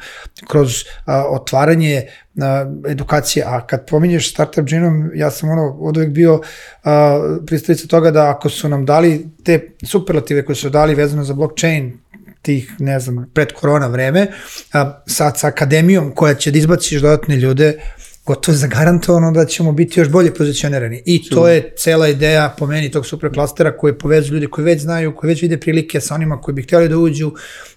[0.48, 2.06] kroz a, otvaranje
[2.40, 3.44] a, edukacije.
[3.46, 6.40] A kad pominješ Startup Genom, ja sam ono od uvek bio
[6.84, 11.34] a, pristavica toga da ako su nam dali te superlative koje su dali vezano za
[11.34, 11.98] blockchain,
[12.42, 14.26] tih, ne znam, pred korona vreme,
[14.72, 17.78] a, sad sa akademijom koja će da izbaciš dodatne ljude,
[18.26, 21.02] gotovo zagarantovano da ćemo biti još bolje pozicionirani.
[21.06, 25.16] I to je cela ideja po meni tog superklastera koji povezu ljudi koji već znaju,
[25.16, 27.32] koji već vide prilike sa onima koji bi htjeli da uđu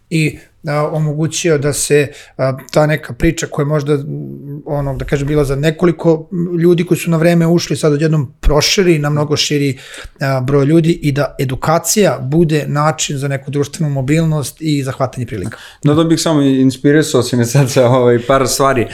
[0.10, 0.38] i
[0.92, 2.08] omogućio da se
[2.72, 3.98] ta neka priča koja je možda
[4.66, 9.00] ono da kažem bila za nekoliko ljudi koji su na vreme ušli sad odjednom proširi
[9.00, 9.80] na mnogo širi
[10.44, 15.58] broj ljudi i da edukacija bude način za neku društvenu mobilnost i zahvatanje prilika.
[15.84, 18.88] No da bih samo inspirisao si me sad sa ovaj par stvari.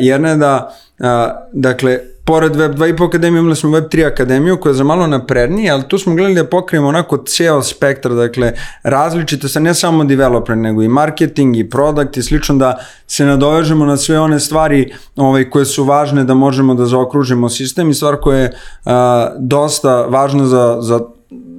[0.00, 4.70] Jedna je da A, dakle, pored Web 2.5 akademije imali smo Web 3 akademiju koja
[4.70, 9.48] je za malo naprednija, ali tu smo gledali da pokrijemo onako ceo spektar, dakle različite
[9.48, 12.76] sa ne samo developer, nego i marketing i product i slično da
[13.06, 17.90] se nadovežemo na sve one stvari ovaj, koje su važne da možemo da zaokružimo sistem
[17.90, 18.52] i stvar koja je
[18.84, 21.00] a, dosta važna za, za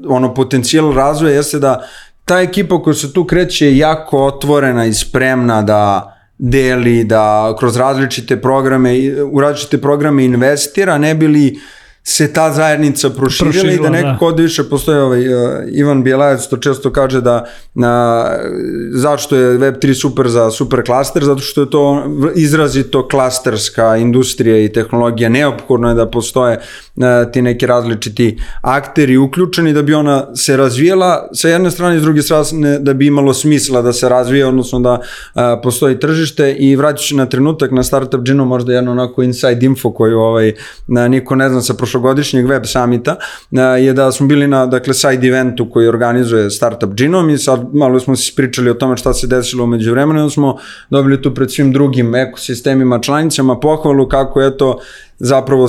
[0.07, 1.87] ono potencijal razvoja jeste da
[2.25, 7.77] ta ekipa koja se tu kreće je jako otvorena i spremna da deli, da kroz
[7.77, 11.59] različite programe, u različite programe investira, ne bili
[12.09, 14.43] se ta zajednica proširila, proširila i da nekako da.
[14.43, 17.45] više postoje ovaj, uh, Ivan Bijelajac to često kaže da
[17.75, 17.83] uh,
[18.93, 22.03] zašto je Web3 super za super klaster, zato što je to
[22.35, 27.03] izrazito klasterska industrija i tehnologija, neophodno je da postoje uh,
[27.33, 32.03] ti neki različiti akteri uključeni da bi ona se razvijela sa jedne strane i s
[32.03, 36.53] druge strane da bi imalo smisla da se razvije, odnosno da uh, postoji tržište.
[36.53, 40.53] I vraćajući na trenutak na Startup Gino možda jedno onako inside info koju ovaj,
[40.87, 43.15] niko ne zna sa prošlogodišnjeg web samita
[43.79, 47.99] je da smo bili na dakle side eventu koji organizuje Startup Genome i sad malo
[47.99, 50.57] smo se ispričali o tome šta se desilo umeđu vremena smo
[50.89, 54.79] dobili tu pred svim drugim ekosistemima, članicama pohvalu kako je to
[55.19, 55.67] zapravo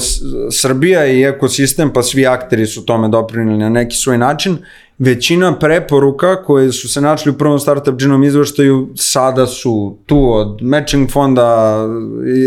[0.51, 4.59] Srbija i ekosistem pa svi akteri su tome doprinili na neki svoj način
[5.01, 10.63] većina preporuka koje su se načeli u prvom Startup Genome izveštaju sada su tu od
[10.63, 11.79] matching fonda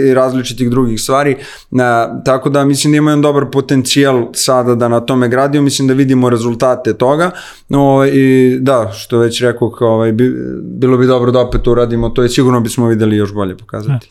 [0.07, 1.35] i različitih drugih stvari,
[1.71, 5.87] na, tako da mislim da ima jedan dobar potencijal sada da na tome gradimo, mislim
[5.87, 7.31] da vidimo rezultate toga
[7.69, 10.33] no, i da, što već rekao, kao, ovaj, bi,
[10.63, 14.09] bilo bi dobro da opet uradimo to i sigurno bismo videli još bolje pokazati.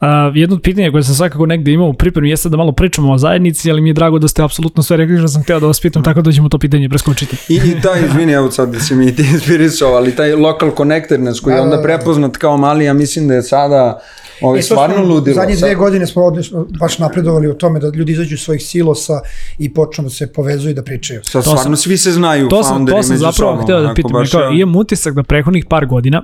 [0.00, 3.12] A, jedno od pitanja koje sam svakako negde imao u pripremi jeste da malo pričamo
[3.12, 5.66] o zajednici, ali mi je drago da ste apsolutno sve rekli što sam hteo da
[5.66, 7.36] vas pitam, tako da ćemo to pitanje preskočiti.
[7.48, 11.40] I, i taj, izvini, evo sad da si mi ti inspirisao, ali taj local connectedness
[11.40, 11.96] koji je onda da, da, da.
[11.96, 14.02] prepoznat kao mali, ja mislim da je sada
[14.42, 15.34] Ovo je e, stvarno ludilo.
[15.34, 19.20] Zadnje dve godine smo odlično, baš napredovali u tome da ljudi izađu iz svojih silosa
[19.58, 21.20] i počnu da se povezuju i da pričaju.
[21.24, 24.12] Sad stvarno sam, svi se znaju, to sam, to sam zapravo sobom, hteo da pitam.
[24.12, 26.22] Baš, kao, imam utisak da prehodnih par godina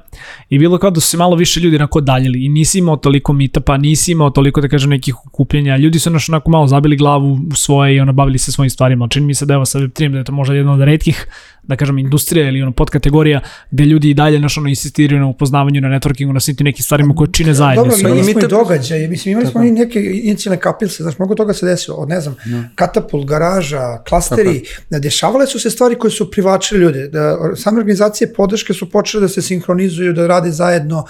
[0.48, 3.32] i bilo kao da su se malo više ljudi onako daljili i nisi imao toliko
[3.32, 5.76] meetupa, nisi imao toliko da kažem nekih okupljenja.
[5.76, 9.08] Ljudi su naš onako malo zabili glavu u svoje i ono bavili se svojim stvarima.
[9.08, 11.26] Čini mi se da evo sa Web3 da je to možda jedna od redkih
[11.68, 13.40] da kažem, industrija ili ono podkategorija
[13.70, 16.82] gde ljudi i dalje naš ono insistiraju na upoznavanju, na networkingu, na svim tim nekim
[16.82, 18.02] stvarima koje čine zajednicu.
[18.02, 21.52] Dobro, imali smo i događaje, mislim, imali smo i neke inicijalne kapilce, znaš, mnogo toga
[21.52, 22.64] se desilo, od ne znam, no.
[22.74, 25.00] katapult, garaža, klasteri, Tako.
[25.00, 29.28] dešavale su se stvari koje su privlačile ljude, da same organizacije podrške su počele da
[29.28, 31.04] se sinhronizuju, da rade zajedno,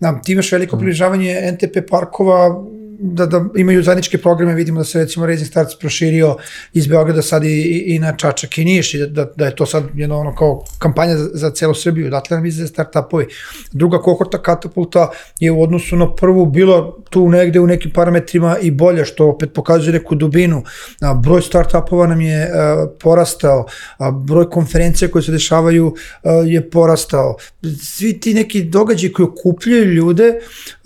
[0.00, 2.64] da, ti imaš veliko približavanje NTP parkova,
[2.98, 6.36] da, da imaju zajedničke programe, vidimo da se recimo Raising Starts proširio
[6.72, 9.84] iz Beograda sad i, i, na Čačak i Niš i da, da, je to sad
[9.94, 13.26] jedno ono kao kampanja za, za celu Srbiju, datle nam izde startupovi.
[13.72, 18.70] Druga kohorta katapulta je u odnosu na prvu bilo tu negde u nekim parametrima i
[18.70, 20.62] bolje, što opet pokazuje neku dubinu.
[21.00, 23.66] A, broj startupova nam je a, porastao,
[23.98, 27.36] a, broj konferencija koje se dešavaju a, je porastao.
[27.82, 30.34] Svi ti neki događaji koji okupljaju ljude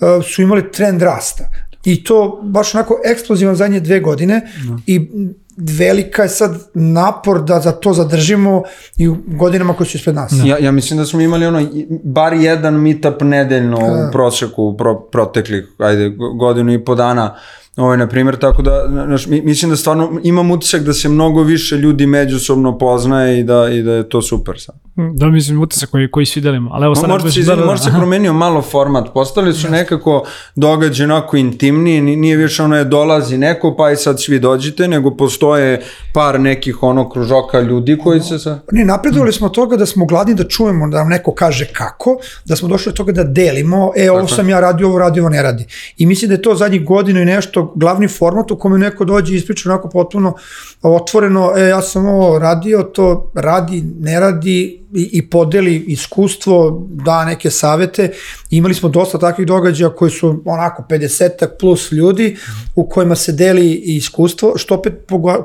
[0.00, 1.67] a, su imali trend rasta.
[1.84, 4.80] I to baš onako eksplozivan zadnje dve godine no.
[4.86, 5.10] i
[5.56, 8.62] velika je sad napor da za to zadržimo
[8.96, 10.32] i u godinama koje su ispred nas.
[10.44, 11.68] Ja, ja mislim da smo imali ono,
[12.04, 14.10] bar jedan meetup nedeljno u da.
[14.12, 17.34] proseku pro, proteklih, ajde, godinu i po dana
[17.78, 21.42] Ovo je, na primjer, tako da, znaš, mislim da stvarno imam utisak da se mnogo
[21.42, 24.74] više ljudi međusobno poznaje i da, i da je to super sad.
[25.14, 26.70] Da, mislim, utisak koji, koji svi delimo.
[26.72, 27.08] Ali evo sad...
[27.08, 30.24] Možda, se, da, da, možda se promenio malo format, postali su nekako
[30.56, 35.16] događaj onako intimniji, nije više ono je dolazi neko pa i sad svi dođite, nego
[35.16, 35.82] postoje
[36.14, 38.60] par nekih ono kružoka ljudi koji se sa...
[38.72, 42.56] Ne, napredovali smo toga da smo gladni da čujemo da nam neko kaže kako, da
[42.56, 45.42] smo došli do toga da delimo, e, ovo sam ja radio, ovo radio, ovo ne
[45.42, 45.66] radi.
[45.96, 49.34] I mislim da je to zadnjih godinu i nešto glavni format u kome neko dođe
[49.34, 50.34] i ispriča onako potpuno
[50.82, 57.24] otvoreno, e, ja sam ovo radio, to radi, ne radi, i, i podeli iskustvo, da
[57.24, 58.10] neke savete.
[58.50, 62.36] Imali smo dosta takvih događaja koji su onako 50 plus ljudi
[62.74, 64.92] u kojima se deli iskustvo, što opet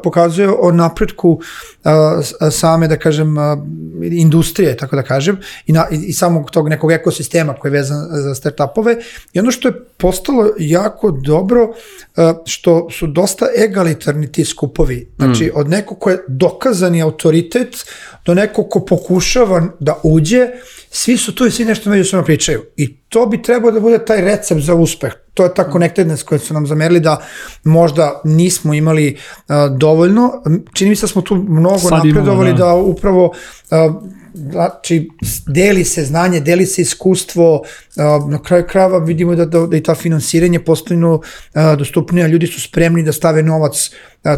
[0.03, 1.39] pokazuje o napretku
[1.83, 2.21] a,
[2.51, 3.57] same, da kažem, a,
[4.11, 8.07] industrije, tako da kažem, i, na, i, i samog tog nekog ekosistema koji je vezan
[8.11, 8.95] za startupove.
[9.33, 11.73] I ono što je postalo jako dobro,
[12.15, 15.07] a, što su dosta egalitarni ti skupovi.
[15.17, 15.49] Znači, mm.
[15.55, 17.85] od nekog ko je dokazani autoritet,
[18.25, 18.85] do nekog ko
[19.34, 20.47] pokušava da uđe,
[20.89, 22.61] svi su tu i svi nešto međusobno pričaju.
[22.77, 25.13] I to bi trebao da bude taj recept za uspeh.
[25.34, 27.17] To je ta connectedness koju su nam zamerili da
[27.63, 30.43] možda nismo imali uh, dovoljno.
[30.73, 32.65] Čini mi se da smo tu mnogo Sad napredovali imamo, da.
[32.65, 34.03] da upravo uh,
[34.34, 35.09] znači
[35.47, 37.61] deli se znanje, deli se iskustvo,
[38.29, 41.21] na kraju krava vidimo da, da, da i ta finansiranje postanu
[41.77, 43.91] dostupnije, ljudi su spremni da stave novac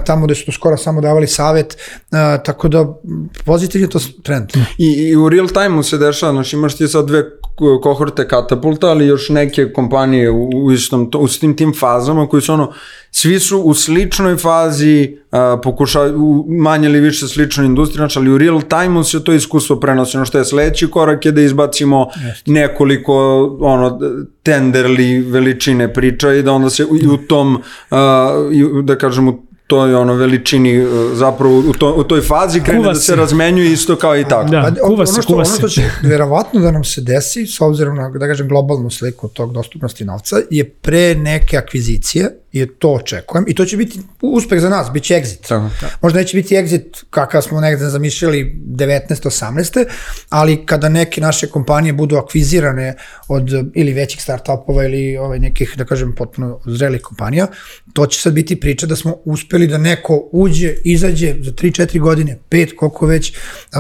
[0.06, 1.78] tamo gde su to skoro samo davali savet,
[2.46, 2.86] tako da
[3.46, 4.50] pozitivno to trend.
[4.78, 7.24] I, i u real time-u se dešava, znači imaš ti sad dve
[7.82, 12.42] kohorte Katapulta, ali još neke kompanije u, u istom, to, u tim tim fazama koji
[12.42, 12.74] su ono,
[13.12, 18.32] svi su u sličnoj fazi, a, pokuša, u manje ili više sličnoj industriji, znači, ali
[18.32, 20.18] u real time se to iskustvo prenosi.
[20.18, 22.52] Ono što je sledeći korak je da izbacimo Jeste.
[22.52, 23.14] nekoliko
[23.62, 24.00] ono,
[24.44, 27.62] tenderli veličine priča i da onda se u, u tom,
[27.92, 28.34] a,
[28.84, 28.98] da
[29.66, 33.16] kažemo, toj ono veličini e, zapravo u, to, u toj fazi krene kuva da se
[33.16, 34.50] razmenjuje isto kao i tako.
[34.50, 35.52] Da, pa, kuva se, kuva se.
[35.52, 39.28] Ono što će verovatno da nam se desi, s obzirom na, da kažem, globalnu sliku
[39.28, 44.62] tog dostupnosti novca, je pre neke akvizicije, i to očekujem, i to će biti uspeh
[44.62, 45.50] za nas, bit će exit.
[45.50, 45.90] Da, da.
[46.02, 49.06] Možda neće biti exit kakav smo negde zamišljali 19.
[49.10, 49.86] 18.
[50.30, 52.96] ali kada neke naše kompanije budu akvizirane
[53.28, 57.48] od ili većih startupova ili ovaj, nekih, da kažem, potpuno zrelih kompanija,
[57.94, 62.40] to će sad biti priča da smo uspeli da neko uđe, izađe za 3-4 godine,
[62.50, 63.34] 5, koliko već,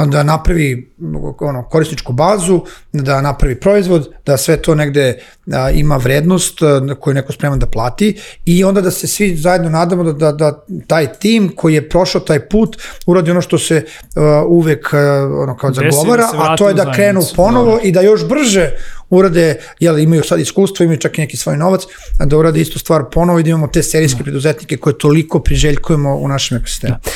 [0.07, 0.93] da napravi
[1.39, 2.61] ono, korisničku bazu,
[2.93, 5.19] da napravi proizvod, da sve to negde
[5.51, 9.70] a, ima vrednost a, koju neko spreman da plati i onda da se svi zajedno
[9.70, 13.86] nadamo da, da, da taj tim koji je prošao taj put uradi ono što se
[13.86, 14.99] uh, uvek uh,
[15.43, 17.82] ono kao zagovara, da a to je da krenu ponovo da.
[17.82, 18.72] i da još brže
[19.09, 21.82] urade, jel, imaju sad iskustvo, imaju čak i neki svoj novac,
[22.26, 24.24] da urade istu stvar ponovo i da imamo te serijske da.
[24.24, 26.93] preduzetnike koje toliko priželjkujemo u našem ekosistemu.
[26.93, 27.11] Da.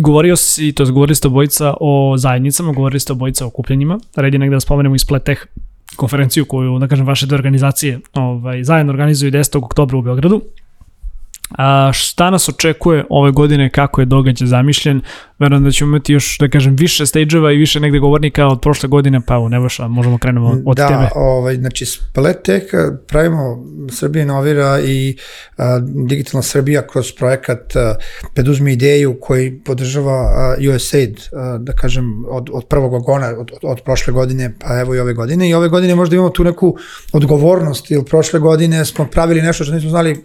[0.00, 4.00] Govorio si, to je govorili ste obojica o zajednicama, govorili ste obojica o okupljanjima.
[4.16, 5.40] Red je negde da spomenemo i Spletech
[5.96, 9.64] konferenciju koju, da kažem, vaše dve organizacije ovaj, zajedno organizuju 10.
[9.64, 10.42] oktobra u Beogradu.
[11.58, 15.00] A, šta nas očekuje ove godine, kako je događaj zamišljen?
[15.38, 18.88] Verujem da ćemo imati još, da kažem, više stage-eva i više negde govornika od prošle
[18.88, 21.00] godine, pa evo, Nevoša, možemo krenemo od da, tebe.
[21.02, 22.62] Da, ovaj, znači, Spletek
[23.08, 25.16] pravimo Srbija inovira i
[25.56, 25.78] a,
[26.08, 27.94] Digitalna Srbija kroz projekat a,
[28.34, 33.58] preduzme ideju koji podržava a, USAID, a, da kažem, od, od prvog vagona, od, od,
[33.62, 35.48] od prošle godine, pa evo i ove godine.
[35.48, 36.76] I ove godine možda imamo tu neku
[37.12, 40.24] odgovornost, jer prošle godine smo pravili nešto što nismo znali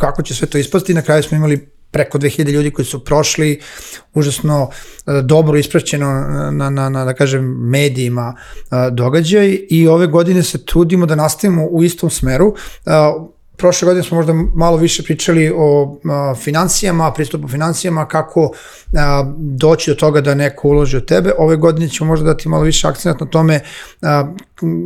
[0.00, 0.94] kako će sve to ispasti.
[0.94, 3.60] Na kraju smo imali preko 2000 ljudi koji su prošli,
[4.14, 4.70] užasno
[5.06, 6.06] e, dobro ispraćeno
[6.52, 11.66] na, na, na da kažem, medijima e, događaj i ove godine se trudimo da nastavimo
[11.66, 12.54] u istom smeru.
[12.86, 12.90] E,
[13.56, 15.96] prošle godine smo možda malo više pričali o
[16.42, 18.52] financijama, pristupu financijama, kako
[19.36, 21.32] doći do toga da neko uloži od tebe.
[21.38, 23.60] Ove godine ćemo možda dati malo više akcent na tome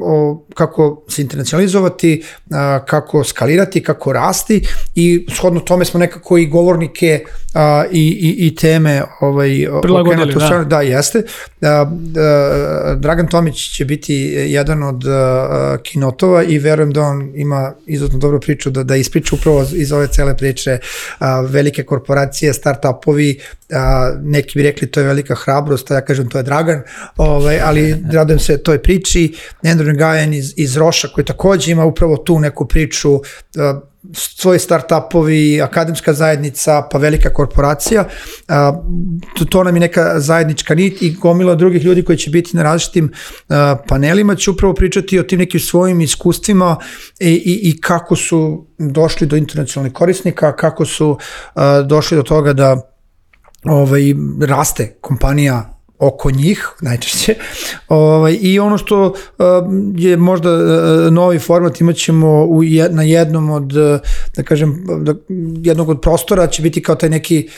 [0.03, 6.47] o, kako se internacionalizovati, a, kako skalirati, kako rasti i shodno tome smo nekako i
[6.47, 10.65] govornike a, i, i, i teme ovaj, prilagodili, da.
[10.65, 11.23] da, jeste.
[11.63, 14.15] A, a, Dragan Tomić će biti
[14.49, 19.37] jedan od a, kinotova i verujem da on ima izuzetno dobro priču da, da ispriča
[19.37, 20.79] upravo iz ove cele priče
[21.19, 23.41] a, velike korporacije, start-upovi,
[23.73, 26.83] a, neki bi rekli to je velika hrabrost, a ja kažem to je Dragan,
[27.17, 29.35] ovaj, ali radujem se toj priči.
[29.65, 33.21] Andrew Gajan iz, iz Roša koji takođe ima upravo tu neku priču
[33.57, 33.81] a,
[34.13, 38.05] svoji startupovi, akademska zajednica, pa velika korporacija.
[39.37, 42.63] To, to nam je neka zajednička nit i gomila drugih ljudi koji će biti na
[42.63, 43.13] različitim
[43.89, 46.77] panelima će upravo pričati o tim nekim svojim iskustvima
[47.21, 51.19] i, i, i kako su došli do internacionalnih korisnika, kako su
[51.87, 52.91] došli do toga da
[53.65, 54.03] ovaj,
[54.41, 55.74] raste kompanija
[56.07, 57.35] oko njih najčešće.
[57.89, 59.15] Ovaj, I ono što uh,
[59.97, 64.01] je možda uh, novi format imaćemo u na jednom od, uh,
[64.37, 65.15] da kažem, da,
[65.63, 67.49] jednog od prostora će biti kao taj neki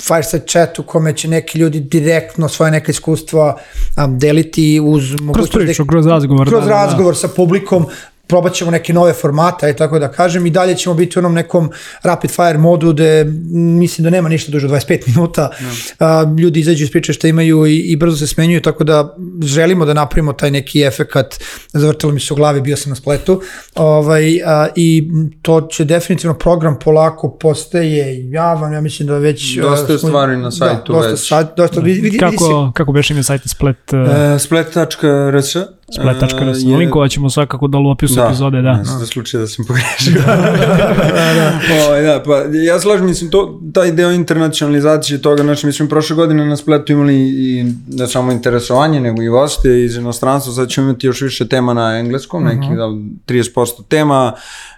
[0.00, 3.56] fireside chat u kome će neki ljudi direktno svoje neka iskustva
[4.04, 5.52] um, deliti uz mogućnost...
[5.52, 6.48] Kroz priču, kroz razgovor.
[6.48, 7.18] Kroz da, razgovor da.
[7.18, 7.86] sa publikom,
[8.30, 11.34] probat ćemo neke nove formata i tako da kažem i dalje ćemo biti u onom
[11.34, 11.70] nekom
[12.02, 15.50] rapid fire modu gde mislim da nema ništa duže od 25 minuta.
[15.60, 15.68] No.
[15.98, 19.84] A, ljudi izađu iz priče što imaju i, i brzo se smenjuju, tako da želimo
[19.84, 21.40] da napravimo taj neki efekat.
[21.72, 23.42] Zavrtilo mi se u glavi, bio sam na spletu.
[23.74, 25.10] Ovaj, a, I
[25.42, 29.56] to će definitivno program polako postaje javan, ja mislim da već...
[29.56, 31.28] Dosta je stvari na da, sajtu da, dosta, već.
[31.28, 33.92] Sa, dosta, vidi, vidi, kako, vidi kako beše ime sajta splet?
[33.92, 34.34] Uh...
[34.34, 35.56] E, splet.rs
[35.94, 36.64] Splet.rs.
[36.64, 38.82] Uh, Linkovat ćemo svakako da u opisu da, epizode, da.
[39.00, 40.22] Da, slučaj da sam pogrešio.
[40.26, 41.60] da, da, da.
[41.74, 46.16] O, ovaj, da, pa ja slažem, mislim, to, taj deo internacionalizacije toga, znači, mislim, prošle
[46.16, 50.88] godine na spletu imali i ne samo interesovanje, nego i goste iz inostranstva, sad ćemo
[50.88, 52.54] imati još više tema na engleskom, uh -huh.
[52.54, 52.84] nekih da,
[53.26, 54.32] 30% tema,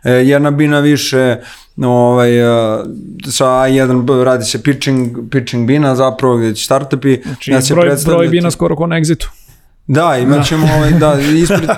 [0.04, 1.36] e, jedna bina više,
[1.76, 2.80] ovaj, uh,
[3.30, 7.20] sa A1 radi se pitching, pitching bina zapravo, gde će startupi.
[7.24, 9.41] Znači, da se broj, broj bina skoro ko na exitu.
[9.86, 10.74] Da, imat ćemo, da.
[10.74, 11.68] ovaj, da, ispred...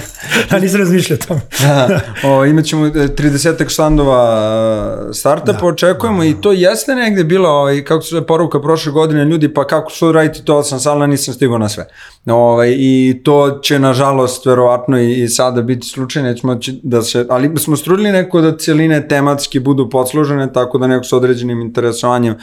[0.50, 1.40] da, nisam razmišljao o tome.
[1.88, 7.48] da, ovaj, imat ćemo 30 člandova startupa, da, očekujemo da, i to jeste negde bilo,
[7.48, 11.34] ovaj, kako se poruka prošle godine, ljudi, pa kako su raditi to, sam salna, nisam
[11.34, 11.86] stigao na sve.
[12.26, 17.58] Ovaj, I to će, nažalost, verovatno i, i sada biti slučaj, nećemo da se, ali
[17.58, 22.34] smo strudili neko da cijeline tematski budu podslužene, tako da neko sa određenim interesovanjem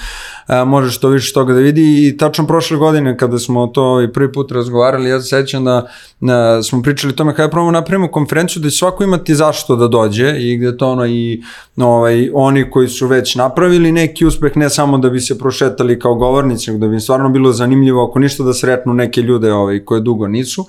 [0.47, 4.13] a, može što više toga da vidi i tačno prošle godine kada smo to i
[4.13, 5.88] prvi put razgovarali, ja se sećam da
[6.20, 9.88] na, smo pričali o tome kada probamo napravimo konferenciju da će svako imati zašto da
[9.88, 11.43] dođe i gde to ono i
[11.78, 16.16] ovaj, oni koji su već napravili neki uspeh ne samo da bi se prošetali kao
[16.16, 20.01] govornici, nego da bi stvarno bilo zanimljivo ako ništa da sretnu neke ljude ovaj, koje
[20.01, 20.66] dugo nisu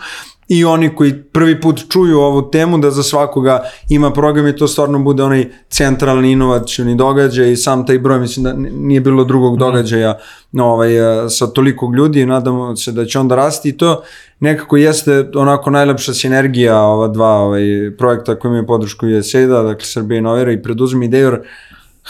[0.53, 4.68] i oni koji prvi put čuju ovu temu da za svakoga ima program i to
[4.68, 9.53] stvarno bude onaj centralni inovacioni događaj i sam taj broj mislim da nije bilo drugog
[9.53, 9.61] mhm.
[9.61, 10.18] događaja
[10.53, 10.90] ovaj,
[11.28, 14.03] sa toliko ljudi i nadamo se da će onda rasti i to
[14.40, 17.62] nekako jeste onako najlepša sinergija ova dva ovaj,
[17.98, 21.36] projekta koji imaju podršku USAID-a, dakle Srbije Inovira i Preduzmi ideju,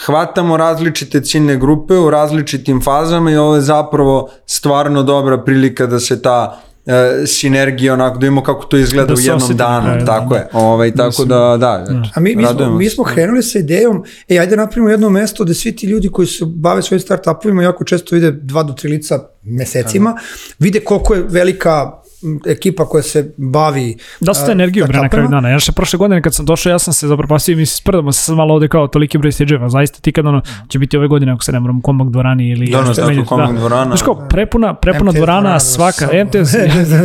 [0.05, 5.99] hvatamo različite ciljne grupe u različitim fazama i ovo je zapravo stvarno dobra prilika da
[5.99, 9.99] se ta e, sinergija onako da imamo kako to izgleda da u jednom osjetim, danu,
[9.99, 10.47] da, tako da, je.
[10.53, 11.57] Ovaj tako da da.
[11.57, 15.43] da A mi mi smo, mi smo krenuli sa idejom, ej ajde napravimo jedno mesto
[15.43, 18.89] gde svi ti ljudi koji se bave svojim startupovima jako često vide dva do tri
[18.89, 20.17] lica mesecima,
[20.59, 22.00] vide koliko je velika
[22.47, 25.49] ekipa koja se bavi Dosta energije bre na kraju dana.
[25.49, 28.11] Ja še prošle godine kad sam došao, ja sam se zapropastio i mi se sprdamo
[28.11, 31.07] se sad malo ovde kao toliki broj stage Zaista ti kad ono će biti ove
[31.07, 33.85] godine ako se ne moram Komak dvorani ili da, no, da, Komak dvorana.
[33.85, 36.53] Znaš kao prepuna prepuna dvorana svaka MTS.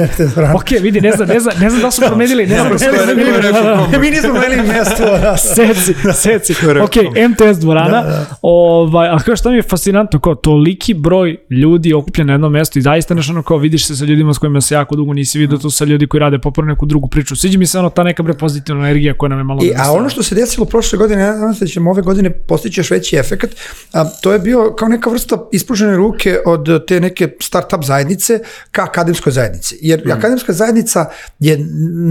[0.58, 2.84] ok, vidi, ne znam, ne znam, ne znam da su promenili, ne znam da su
[2.94, 4.00] promenili.
[4.00, 5.04] Mi nismo promenili mesto.
[5.54, 6.52] Seci, seci.
[6.82, 6.96] Ok,
[7.30, 8.04] MTS dvorana.
[8.42, 12.78] Ovaj, a kao šta mi je fascinantno, kao toliki broj ljudi okupljen na jednom mestu
[12.78, 15.38] i zaista nešto ono kao vidiš se sa ljudima s kojima se jako dugo nisi
[15.38, 17.36] vidio to sa ljudi koji rade popravo neku drugu priču.
[17.36, 19.64] Sviđa mi se ono ta neka bre pozitivna energija koja nam je malo...
[19.64, 22.80] I, a ono što se desilo prošle godine, ja znam da ćemo ove godine postići
[22.80, 23.50] još veći efekat,
[23.92, 28.38] a, to je bio kao neka vrsta ispružene ruke od te neke start-up zajednice
[28.70, 29.78] ka akademskoj zajednici.
[29.80, 30.10] Jer mm.
[30.10, 31.06] akademska zajednica
[31.38, 31.58] je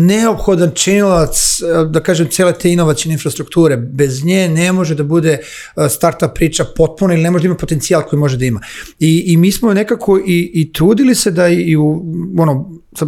[0.07, 3.77] neophodan činilac, da kažem, cele te inovacijne infrastrukture.
[3.77, 5.37] Bez nje ne može da bude
[5.75, 8.61] start-up priča potpuno ili ne može da ima potencijal koji može da ima.
[8.99, 12.05] I, i mi smo nekako i, i trudili se da i u,
[12.37, 13.05] ono, sa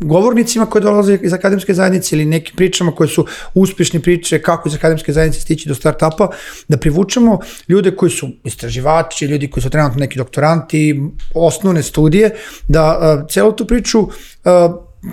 [0.00, 4.74] govornicima koji dolaze iz akademske zajednice ili nekim pričama koje su uspešne priče kako iz
[4.74, 6.28] akademske zajednice stići do startupa,
[6.68, 7.38] da privučemo
[7.68, 11.02] ljude koji su istraživači, ljudi koji su trenutno neki doktoranti,
[11.34, 12.34] osnovne studije,
[12.68, 14.10] da uh, celu tu priču uh,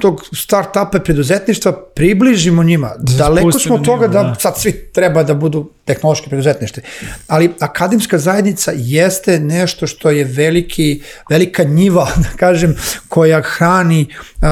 [0.02, 2.92] tog start-upa preduzetništva približimo njima.
[2.98, 6.84] Da Daleko smo od toga da, da sad svi treba da budu tehnološki preduzetništvo.
[7.28, 12.76] Ali akademska zajednica jeste nešto što je veliki, velika njiva, da kažem,
[13.08, 14.08] koja hrani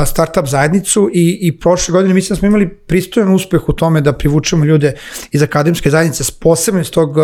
[0.05, 4.13] startup zajednicu i, i prošle godine mislim da smo imali pristojan uspeh u tome da
[4.13, 4.93] privučemo ljude
[5.31, 7.15] iz akademske zajednice, posebno iz tog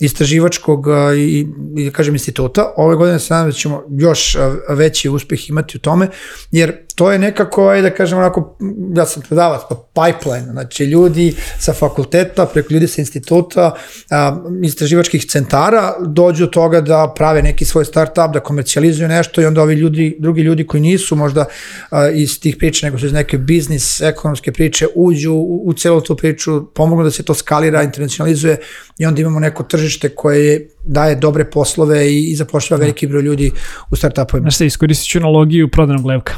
[0.00, 1.46] istraživačkog i,
[1.76, 2.72] i da kažem instituta.
[2.76, 4.36] Ove godine se nadam da ćemo još
[4.68, 6.08] veći uspeh imati u tome,
[6.50, 8.56] jer to je nekako, ajde da kažem onako,
[8.96, 13.74] ja sam predavac, pa pipeline, znači ljudi sa fakulteta, preko ljudi sa instituta,
[14.10, 19.46] a, istraživačkih centara dođu do toga da prave neki svoj startup, da komercijalizuju nešto i
[19.46, 21.44] onda ovi ljudi, drugi ljudi koji nisu možda
[21.90, 26.00] a, iz tih priča, nego su iz neke biznis, ekonomske priče, uđu u, u celu
[26.00, 28.58] tu priču, pomognu da se to skalira, internacionalizuje
[28.98, 33.50] i onda imamo neko tržište koje daje dobre poslove i, i zapošljava veliki broj ljudi
[33.90, 34.50] u startupovima.
[34.50, 36.34] Znaš iskoristit ću analogiju prodanog levka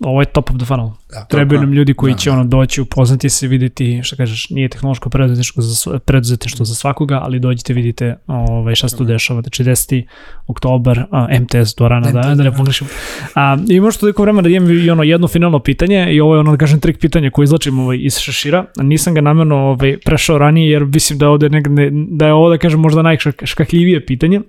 [0.00, 0.88] ovo je top of the funnel.
[1.12, 2.36] Da, Trebaju nam ljudi koji da, će da.
[2.36, 7.38] ono doći, upoznati se, videti, što kažeš, nije tehnološko preduzetništvo za, preduzetništvo za svakoga, ali
[7.38, 9.40] dođite, vidite ovaj, šta se tu dešava.
[9.40, 10.04] Znači 10.
[10.46, 12.86] oktobar, a, MTS rana, da, da ne pogrešim.
[13.34, 16.40] A, I možda toliko vremena da imam i ono jedno finalno pitanje i ovo je
[16.40, 18.64] ono, da kažem, trik pitanje koje izlačim ovaj, iz šešira.
[18.76, 22.58] Nisam ga namjerno ovaj, prešao ranije jer mislim da, ovde negde, da je ovo, da
[22.58, 24.40] kažem, možda najškakljivije pitanje.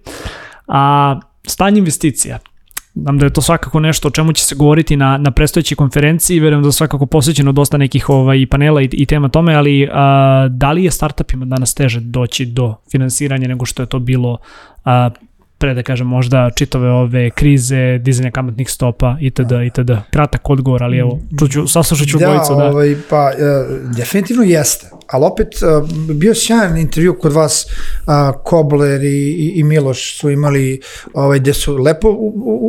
[0.68, 2.40] A, stanje investicija
[3.02, 6.40] Znam da je to svakako nešto o čemu će se govoriti na, na prestojećoj konferenciji,
[6.40, 10.48] verujem da je svakako posvećeno dosta nekih ovaj, panela i, i tema tome, ali a,
[10.52, 14.38] da li je startupima danas teže doći do finansiranja nego što je to bilo
[14.86, 15.10] a,
[15.58, 19.52] pre da kažem možda čitave ove krize, dizanja kamatnih stopa itd.
[19.68, 19.92] itd.
[20.12, 22.56] Kratak odgovor, ali evo, čuću, saslušat ću da, bojicu.
[22.56, 28.42] Da, ovaj, pa uh, definitivno jeste, ali opet uh, bio sjajan intervju kod vas, uh,
[28.44, 30.82] Kobler i, i, i Miloš su imali,
[31.14, 32.10] ovaj, gde su lepo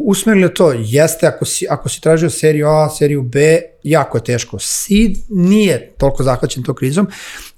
[0.04, 3.60] usmerili to, jeste ako si, ako si tražio seriju A, seriju B,
[3.90, 4.58] jako je teško.
[4.58, 7.06] Seed nije toliko zahvaćen to krizom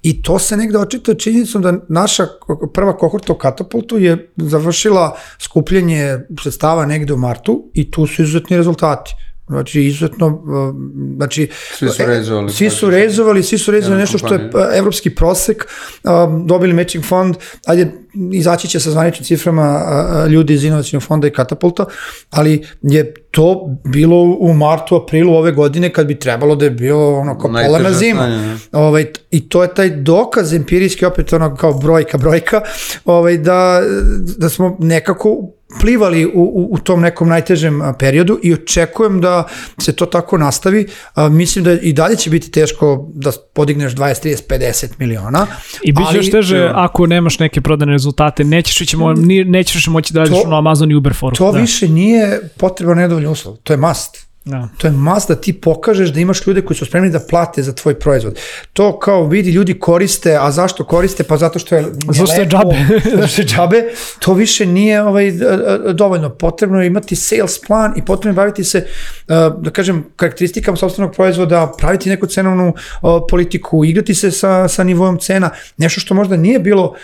[0.03, 2.27] i to se negde očita činjenicom da naša
[2.75, 8.57] prva kohorta u Katapultu je završila skupljenje sredstava negde u martu i tu su izuzetni
[8.57, 9.15] rezultati.
[9.51, 10.75] Znači, izuzetno, uh,
[11.17, 11.49] znači...
[11.75, 12.53] Svi su rezovali.
[12.53, 15.67] Svi su rezovali, svi su rezovali nešto što je uh, evropski prosek,
[16.47, 17.37] dobili matching fond,
[17.67, 17.93] ajde,
[18.33, 19.81] izaći će sa zvaničnim ciframa
[20.29, 21.85] ljudi iz inovacijnog fonda i katapulta,
[22.31, 27.19] ali je to bilo u martu, aprilu ove godine kad bi trebalo da je bilo
[27.19, 28.21] ono kao polarna zima.
[28.21, 32.61] Stanje, ovaj, I to je taj dokaz empirijski, opet ono kao brojka, brojka,
[33.05, 33.83] ovaj, da,
[34.39, 39.49] da smo nekako plivali u, u, u tom nekom najtežem periodu i očekujem da
[39.79, 40.87] se to tako nastavi.
[41.15, 45.47] A, mislim da i dalje će biti teško da podigneš 20, 30, 50 miliona.
[45.83, 46.73] I bit će još teže ja.
[46.77, 49.15] ako nemaš neke prodane rezultate, nećeš, ćemo,
[49.47, 51.37] nećeš moći da radiš to, na Amazon i Uber foru.
[51.37, 51.59] To da.
[51.59, 54.30] više nije potreban nedovoljno uslov, to je must.
[54.45, 54.69] Da.
[54.79, 57.73] To je mas da ti pokažeš da imaš ljude koji su spremni da plate za
[57.73, 58.39] tvoj proizvod.
[58.73, 61.25] To kao vidi ljudi koriste, a zašto koriste?
[61.25, 62.77] Pa zato što je Zašto je džabe.
[63.15, 63.85] zato što je džabe.
[64.19, 65.33] To više nije ovaj,
[65.95, 66.31] dovoljno.
[66.31, 68.87] Potrebno je imati sales plan i potrebno je baviti se,
[69.59, 72.75] da kažem, karakteristikama sobstvenog proizvoda, praviti neku cenovnu
[73.31, 75.51] politiku, igrati se sa, sa nivoom cena.
[75.77, 76.95] Nešto što možda nije bilo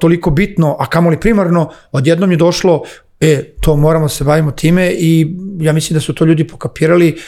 [0.00, 2.82] toliko bitno, a kamoli primarno, odjednom je došlo
[3.20, 7.18] E, to moramo se bavimo time i ja mislim da su to ljudi pokapirali,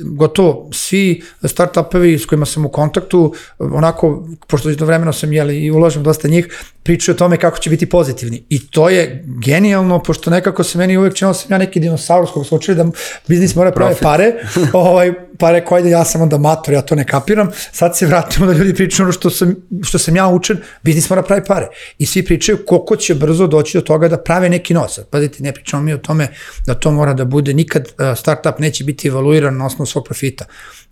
[0.00, 5.70] gotovo svi startupovi s kojima sam u kontaktu, onako, pošto isto vremeno sam jeli i
[5.70, 6.48] ulažem dosta njih,
[6.82, 8.44] pričaju o tome kako će biti pozitivni.
[8.48, 12.30] I to je genijalno, pošto nekako se meni uvek činilo da sam ja neki dinosaurus
[12.30, 12.86] kog slučaju da
[13.28, 14.32] biznis mora prave pare,
[14.72, 18.46] ovaj, pa rekao, ajde, ja sam onda mator, ja to ne kapiram, sad se vratimo
[18.46, 21.66] da ljudi pričaju ono što sam, što sam ja učen, biznis mora pravi pare.
[21.98, 24.98] I svi pričaju koliko će brzo doći do toga da prave neki novac.
[25.10, 26.28] Pazite, ne pričamo mi o tome
[26.66, 30.44] da to mora da bude, nikad startup neće biti evaluiran na osnovu svog profita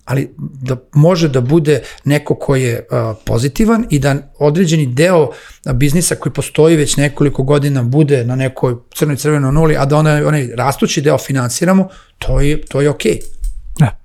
[0.08, 5.30] ali da može da bude neko ko je uh, pozitivan i da određeni deo
[5.74, 10.24] biznisa koji postoji već nekoliko godina bude na nekoj crnoj crvenoj nuli, a da onaj,
[10.24, 11.88] onaj rastući deo finansiramo,
[12.18, 13.12] to je, to je okej.
[13.12, 13.37] Okay.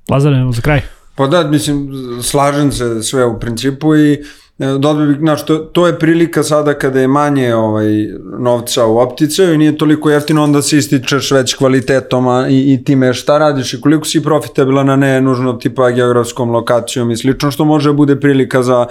[0.09, 0.81] Lazare, za kraj.
[1.15, 1.89] Pa da, mislim,
[2.23, 4.13] slažem se sve u principu i
[4.59, 8.07] e, Dobro bih, znaš, to, to je prilika sada kada je manje ovaj,
[8.39, 12.83] novca u opticaju i nije toliko jeftino, onda se ističeš već kvalitetom a, i, i
[12.83, 17.51] time šta radiš i koliko si profitabila na ne nužno tipa geografskom lokacijom i slično,
[17.51, 18.85] što može bude prilika za,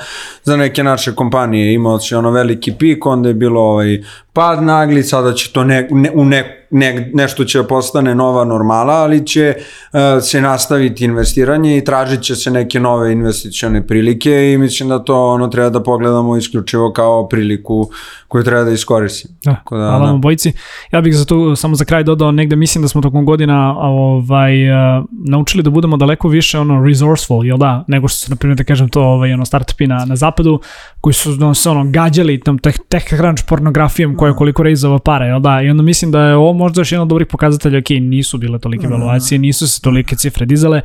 [0.45, 1.75] za neke naše kompanije.
[1.75, 4.03] Imao si ono veliki pik, onda je bilo ovaj,
[4.33, 8.95] pad nagli, sada će to ne, ne, u ne, ne, nešto će postane nova normala,
[8.95, 14.59] ali će uh, se nastaviti investiranje i tražit će se neke nove investicione prilike i
[14.59, 17.91] mislim da to ono treba da pogledamo isključivo kao priliku
[18.33, 19.35] koju treba da iskoristimo.
[19.45, 20.13] Da, da, hvala da.
[20.13, 20.53] vam bojici.
[20.93, 24.71] Ja bih za to samo za kraj dodao, negde mislim da smo tokom godina ovaj,
[24.71, 28.57] uh, naučili da budemo daleko više ono resourceful, jel da, nego što su, na primjer,
[28.57, 30.61] da kažem to, ovaj, ono, startupi na, na zapadu,
[31.01, 34.99] koji su no, se ono, gađali tam teh, teh crunch pornografijom koja je koliko reizova
[34.99, 37.79] para, jel da, i onda mislim da je ovo možda još jedan od dobrih pokazatelja,
[37.79, 40.81] ok, nisu bile tolike evaluacije, nisu se tolike cifre dizale,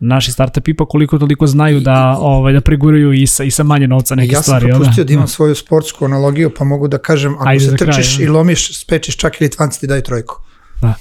[0.00, 3.88] naši startup ipak koliko toliko znaju da ovaj da preguraju i sa i sa manje
[3.88, 4.66] novca neke ja stvari.
[4.66, 7.64] Ja sam propustio da, da imam svoju sportsku analogiju, pa mogu da kažem ako Ajde
[7.64, 10.36] se trčiš kraj, i lomiš, spečiš čak i Litvanci ti daju trojku.
[10.80, 10.94] Da.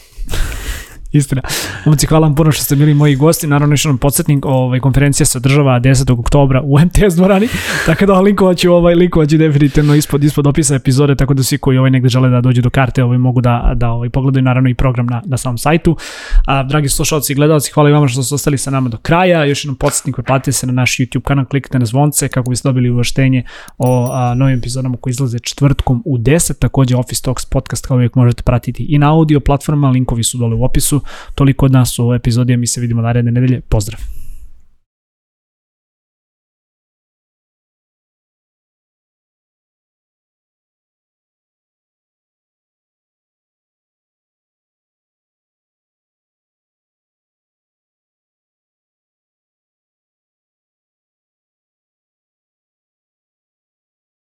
[1.11, 1.41] Istina.
[1.85, 3.47] Momci, hvala vam puno što ste bili moji gosti.
[3.47, 6.19] Naravno, još jedan podsjetnik, ovaj, konferencija se održava 10.
[6.19, 7.47] oktobra u MTS dvorani,
[7.85, 11.91] tako da linkovaću, ovaj, linkovaću definitivno ispod, ispod opisa epizode, tako da svi koji ovaj
[11.91, 15.05] negde žele da dođu do karte ovaj, mogu da, da ovaj, pogledaju naravno i program
[15.05, 15.97] na, na samom sajtu.
[16.45, 19.45] A, dragi slušalci i gledalci, hvala i vama što ste ostali sa nama do kraja.
[19.45, 22.89] Još jednom podsjetnik, pretplatite se na naš YouTube kanal, kliknite na zvonce kako biste dobili
[22.89, 23.43] uvaštenje
[23.77, 26.59] o a, novim epizodama koji izlaze četvrtkom u 10.
[26.59, 30.55] Takođe Office Talks podcast kao uvijek možete pratiti i na audio platforma, linkovi su dole
[30.55, 30.98] u opisu.
[31.35, 33.61] Toliko od nas u epizodi, mi se vidimo naredne nedelje.
[33.61, 34.18] Pozdrav!